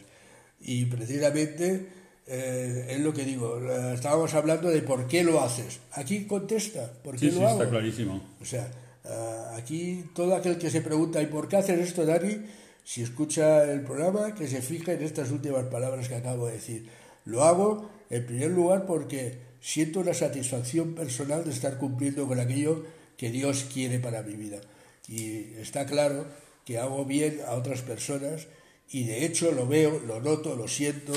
Y 0.60 0.86
precisamente 0.86 1.86
eh, 2.26 2.86
es 2.90 3.00
lo 3.00 3.12
que 3.12 3.24
digo, 3.24 3.60
estábamos 3.92 4.32
hablando 4.34 4.70
de 4.70 4.82
por 4.82 5.06
qué 5.06 5.22
lo 5.22 5.40
haces. 5.42 5.80
Aquí 5.92 6.24
contesta, 6.26 6.90
¿por 7.02 7.14
qué 7.14 7.30
sí, 7.30 7.32
lo 7.32 7.38
sí, 7.38 7.44
hago? 7.44 7.62
está 7.62 7.70
clarísimo. 7.70 8.22
O 8.40 8.44
sea, 8.44 8.70
uh, 9.04 9.56
aquí 9.56 10.04
todo 10.14 10.34
aquel 10.34 10.58
que 10.58 10.70
se 10.70 10.80
pregunta, 10.80 11.20
¿y 11.20 11.26
por 11.26 11.48
qué 11.48 11.56
haces 11.56 11.80
esto, 11.80 12.06
Dani? 12.06 12.38
Si 12.82 13.02
escucha 13.02 13.64
el 13.64 13.82
programa, 13.82 14.34
que 14.34 14.46
se 14.46 14.62
fija 14.62 14.92
en 14.92 15.02
estas 15.02 15.30
últimas 15.30 15.64
palabras 15.64 16.08
que 16.08 16.14
acabo 16.14 16.46
de 16.46 16.54
decir. 16.54 16.88
Lo 17.24 17.44
hago, 17.44 17.90
en 18.10 18.26
primer 18.26 18.50
lugar, 18.50 18.86
porque 18.86 19.38
siento 19.60 20.00
una 20.00 20.12
satisfacción 20.12 20.94
personal 20.94 21.44
de 21.44 21.50
estar 21.50 21.78
cumpliendo 21.78 22.26
con 22.26 22.38
aquello 22.38 22.84
que 23.16 23.30
Dios 23.30 23.66
quiere 23.72 23.98
para 23.98 24.22
mi 24.22 24.34
vida. 24.34 24.60
Y 25.08 25.54
está 25.58 25.86
claro 25.86 26.26
que 26.64 26.78
hago 26.78 27.04
bien 27.04 27.40
a 27.46 27.54
otras 27.54 27.82
personas 27.82 28.46
y 28.90 29.04
de 29.04 29.24
hecho 29.24 29.52
lo 29.52 29.66
veo, 29.66 30.00
lo 30.06 30.20
noto, 30.20 30.56
lo 30.56 30.68
siento, 30.68 31.12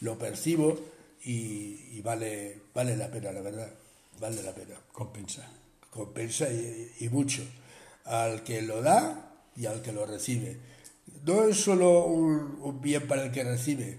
lo 0.00 0.18
percibo 0.18 0.78
y, 1.24 1.88
y, 1.92 2.00
vale, 2.02 2.62
vale 2.74 2.96
la 2.96 3.10
pena, 3.10 3.32
la 3.32 3.40
verdad. 3.42 3.70
vale 4.20 4.42
la 4.42 4.54
pena. 4.54 4.74
Compensa. 4.92 5.48
Compensa 5.90 6.50
y, 6.50 6.92
y 7.00 7.08
mucho. 7.08 7.42
Al 8.04 8.42
que 8.42 8.62
lo 8.62 8.80
da 8.82 9.34
y 9.56 9.66
al 9.66 9.82
que 9.82 9.92
lo 9.92 10.06
recibe. 10.06 10.56
No 11.26 11.44
es 11.44 11.58
solo 11.58 12.06
un, 12.06 12.58
un 12.62 12.80
bien 12.80 13.06
para 13.06 13.24
el 13.24 13.30
que 13.30 13.44
recibe, 13.44 13.98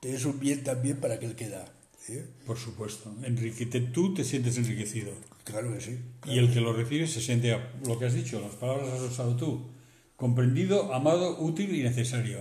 es 0.00 0.24
un 0.24 0.38
bien 0.38 0.64
también 0.64 0.98
para 0.98 1.14
aquel 1.14 1.34
que 1.34 1.48
da. 1.48 1.64
¿eh? 2.08 2.24
Por 2.46 2.58
supuesto. 2.58 3.14
Enriquete, 3.22 3.80
tú 3.80 4.14
te 4.14 4.24
sientes 4.24 4.56
enriquecido. 4.56 5.12
Claro 5.44 5.72
que 5.74 5.80
sí. 5.80 5.98
Y 6.26 6.38
el 6.38 6.52
que 6.52 6.60
lo 6.60 6.72
recibe 6.72 7.06
se 7.06 7.20
siente, 7.20 7.56
lo 7.84 7.98
que 7.98 8.06
has 8.06 8.14
dicho, 8.14 8.40
las 8.40 8.54
palabras 8.54 8.88
has 8.92 9.02
usado 9.02 9.36
tú, 9.36 9.66
comprendido, 10.16 10.94
amado, 10.94 11.38
útil 11.40 11.74
y 11.74 11.82
necesario. 11.82 12.40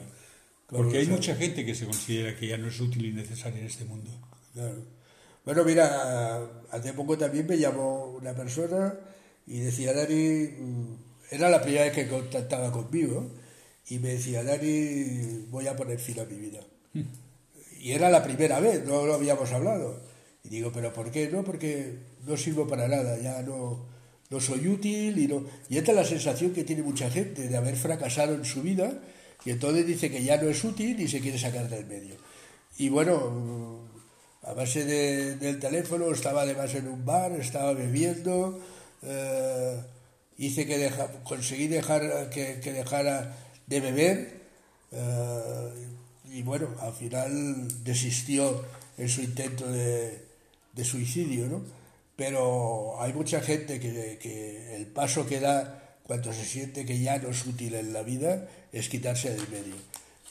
Porque 0.71 0.99
hay 0.99 1.07
mucha 1.07 1.35
gente 1.35 1.65
que 1.65 1.75
se 1.75 1.85
considera 1.85 2.35
que 2.35 2.47
ya 2.47 2.57
no 2.57 2.67
es 2.67 2.79
útil 2.79 3.05
y 3.05 3.11
necesaria 3.11 3.59
en 3.59 3.65
este 3.65 3.83
mundo. 3.83 4.09
Claro. 4.53 4.85
Bueno, 5.43 5.63
mira, 5.65 6.63
hace 6.71 6.93
poco 6.93 7.17
también 7.17 7.45
me 7.45 7.57
llamó 7.57 8.05
una 8.07 8.33
persona 8.33 8.93
y 9.47 9.59
decía, 9.59 9.93
Dani, 9.93 10.47
mm, 10.47 10.95
era 11.31 11.49
la 11.49 11.61
primera 11.61 11.83
vez 11.85 11.93
que 11.93 12.07
contactaba 12.07 12.71
conmigo, 12.71 13.31
y 13.87 13.99
me 13.99 14.09
decía, 14.09 14.43
Dani, 14.43 15.47
voy 15.49 15.67
a 15.67 15.75
poner 15.75 15.99
fin 15.99 16.19
a 16.19 16.25
mi 16.25 16.37
vida. 16.37 16.59
Y 17.79 17.91
era 17.91 18.09
la 18.09 18.23
primera 18.23 18.59
vez, 18.59 18.85
no 18.85 19.05
lo 19.05 19.15
habíamos 19.15 19.51
hablado. 19.51 20.01
Y 20.43 20.49
digo, 20.49 20.71
¿pero 20.71 20.93
por 20.93 21.11
qué? 21.11 21.29
No, 21.29 21.43
porque 21.43 21.97
no 22.25 22.37
sirvo 22.37 22.67
para 22.67 22.87
nada, 22.87 23.17
ya 23.19 23.41
no, 23.41 23.87
no 24.29 24.39
soy 24.39 24.67
útil 24.67 25.17
y 25.17 25.27
no... 25.27 25.43
Y 25.67 25.77
esta 25.77 25.91
es 25.91 25.97
la 25.97 26.05
sensación 26.05 26.53
que 26.53 26.63
tiene 26.63 26.83
mucha 26.83 27.09
gente 27.09 27.47
de 27.47 27.57
haber 27.57 27.75
fracasado 27.75 28.35
en 28.35 28.45
su 28.45 28.61
vida 28.61 29.01
y 29.45 29.51
entonces 29.51 29.85
dice 29.87 30.11
que 30.11 30.23
ya 30.23 30.37
no 30.37 30.49
es 30.49 30.63
útil 30.63 30.99
y 30.99 31.07
se 31.07 31.19
quiere 31.19 31.37
sacar 31.37 31.69
del 31.69 31.85
medio. 31.85 32.15
Y 32.77 32.89
bueno, 32.89 33.79
a 34.43 34.53
base 34.53 34.85
de, 34.85 35.35
del 35.35 35.59
teléfono, 35.59 36.11
estaba 36.11 36.43
además 36.43 36.73
en 36.75 36.87
un 36.87 37.05
bar, 37.05 37.31
estaba 37.33 37.73
bebiendo, 37.73 38.59
eh, 39.03 39.79
hice 40.37 40.65
que 40.65 40.77
deja, 40.77 41.07
conseguí 41.23 41.67
dejar 41.67 42.29
que, 42.29 42.59
que 42.59 42.73
dejara 42.73 43.35
de 43.67 43.79
beber 43.79 44.41
eh, 44.91 45.69
y 46.31 46.43
bueno, 46.43 46.69
al 46.79 46.93
final 46.93 47.83
desistió 47.83 48.63
en 48.97 49.09
su 49.09 49.21
intento 49.21 49.67
de, 49.67 50.25
de 50.73 50.85
suicidio, 50.85 51.47
¿no? 51.47 51.61
Pero 52.15 53.01
hay 53.01 53.13
mucha 53.13 53.41
gente 53.41 53.79
que, 53.79 54.17
que 54.21 54.75
el 54.75 54.87
paso 54.87 55.25
que 55.25 55.39
da 55.39 55.90
cuando 56.11 56.33
se 56.33 56.43
siente 56.43 56.85
que 56.85 56.99
ya 56.99 57.19
no 57.19 57.29
es 57.29 57.45
útil 57.45 57.73
en 57.73 57.93
la 57.93 58.03
vida 58.03 58.45
es 58.73 58.89
quitarse 58.89 59.29
del 59.29 59.47
medio. 59.47 59.75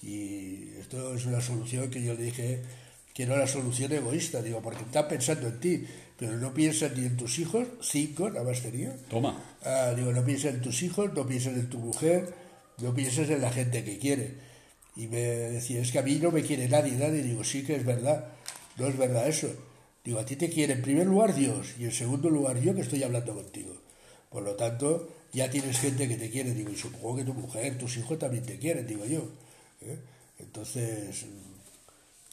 Y 0.02 0.78
esto 0.78 1.14
es 1.14 1.24
una 1.24 1.40
solución 1.40 1.88
que 1.88 2.02
yo 2.02 2.12
le 2.12 2.24
dije 2.24 2.60
que 3.14 3.24
no 3.24 3.34
era 3.34 3.46
solución 3.46 3.90
egoísta, 3.90 4.42
digo, 4.42 4.60
porque 4.60 4.82
está 4.82 5.08
pensando 5.08 5.48
en 5.48 5.58
ti, 5.58 5.86
pero 6.18 6.36
no 6.36 6.52
piensas 6.52 6.94
ni 6.94 7.06
en 7.06 7.16
tus 7.16 7.38
hijos, 7.38 7.66
cinco 7.80 8.28
nada 8.28 8.44
más 8.44 8.60
tenía. 8.60 8.94
Toma. 9.08 9.42
Ah, 9.64 9.94
digo, 9.96 10.12
no 10.12 10.22
piensas 10.22 10.52
en 10.52 10.60
tus 10.60 10.82
hijos, 10.82 11.14
no 11.14 11.26
piensas 11.26 11.54
en 11.54 11.70
tu 11.70 11.78
mujer, 11.78 12.30
no 12.76 12.92
piensas 12.92 13.30
en 13.30 13.40
la 13.40 13.50
gente 13.50 13.82
que 13.82 13.96
quiere. 13.96 14.34
Y 14.96 15.06
me 15.06 15.16
decía, 15.16 15.80
es 15.80 15.90
que 15.90 15.98
a 15.98 16.02
mí 16.02 16.16
no 16.16 16.30
me 16.30 16.42
quiere 16.42 16.68
nadie, 16.68 16.92
nadie. 16.92 17.22
Digo, 17.22 17.42
sí 17.42 17.62
que 17.64 17.76
es 17.76 17.86
verdad, 17.86 18.26
no 18.76 18.86
es 18.86 18.98
verdad 18.98 19.26
eso. 19.26 19.48
Digo, 20.04 20.18
a 20.18 20.26
ti 20.26 20.36
te 20.36 20.50
quiere 20.50 20.74
en 20.74 20.82
primer 20.82 21.06
lugar 21.06 21.34
Dios 21.34 21.68
y 21.78 21.84
en 21.84 21.92
segundo 21.92 22.28
lugar 22.28 22.60
yo 22.60 22.74
que 22.74 22.82
estoy 22.82 23.02
hablando 23.02 23.32
contigo. 23.34 23.74
Por 24.28 24.42
lo 24.42 24.56
tanto, 24.56 25.19
ya 25.32 25.50
tienes 25.50 25.78
gente 25.78 26.08
que 26.08 26.16
te 26.16 26.30
quiere, 26.30 26.52
digo, 26.52 26.70
y 26.70 26.76
supongo 26.76 27.16
que 27.16 27.24
tu 27.24 27.34
mujer, 27.34 27.78
tus 27.78 27.96
hijos 27.96 28.18
también 28.18 28.44
te 28.44 28.58
quieren, 28.58 28.86
digo 28.86 29.04
yo. 29.06 29.28
¿eh? 29.82 29.98
Entonces, 30.38 31.26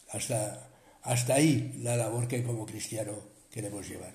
hasta, 0.09 0.69
hasta 1.03 1.35
ahí 1.35 1.79
la 1.83 1.97
labor 1.97 2.27
que 2.27 2.43
como 2.43 2.65
cristiano 2.65 3.13
queremos 3.51 3.87
llevar. 3.87 4.13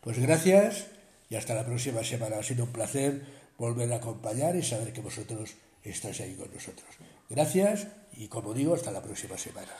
Pues 0.00 0.18
gracias 0.18 0.86
y 1.28 1.36
hasta 1.36 1.54
la 1.54 1.66
próxima 1.66 2.04
semana. 2.04 2.38
Ha 2.38 2.42
sido 2.42 2.64
un 2.64 2.72
placer 2.72 3.22
volver 3.58 3.92
a 3.92 3.96
acompañar 3.96 4.56
y 4.56 4.62
saber 4.62 4.92
que 4.92 5.00
vosotros 5.00 5.54
estáis 5.82 6.20
ahí 6.20 6.34
con 6.34 6.52
nosotros. 6.52 6.88
Gracias 7.28 7.88
y 8.16 8.28
como 8.28 8.54
digo, 8.54 8.74
hasta 8.74 8.90
la 8.90 9.02
próxima 9.02 9.36
semana. 9.36 9.72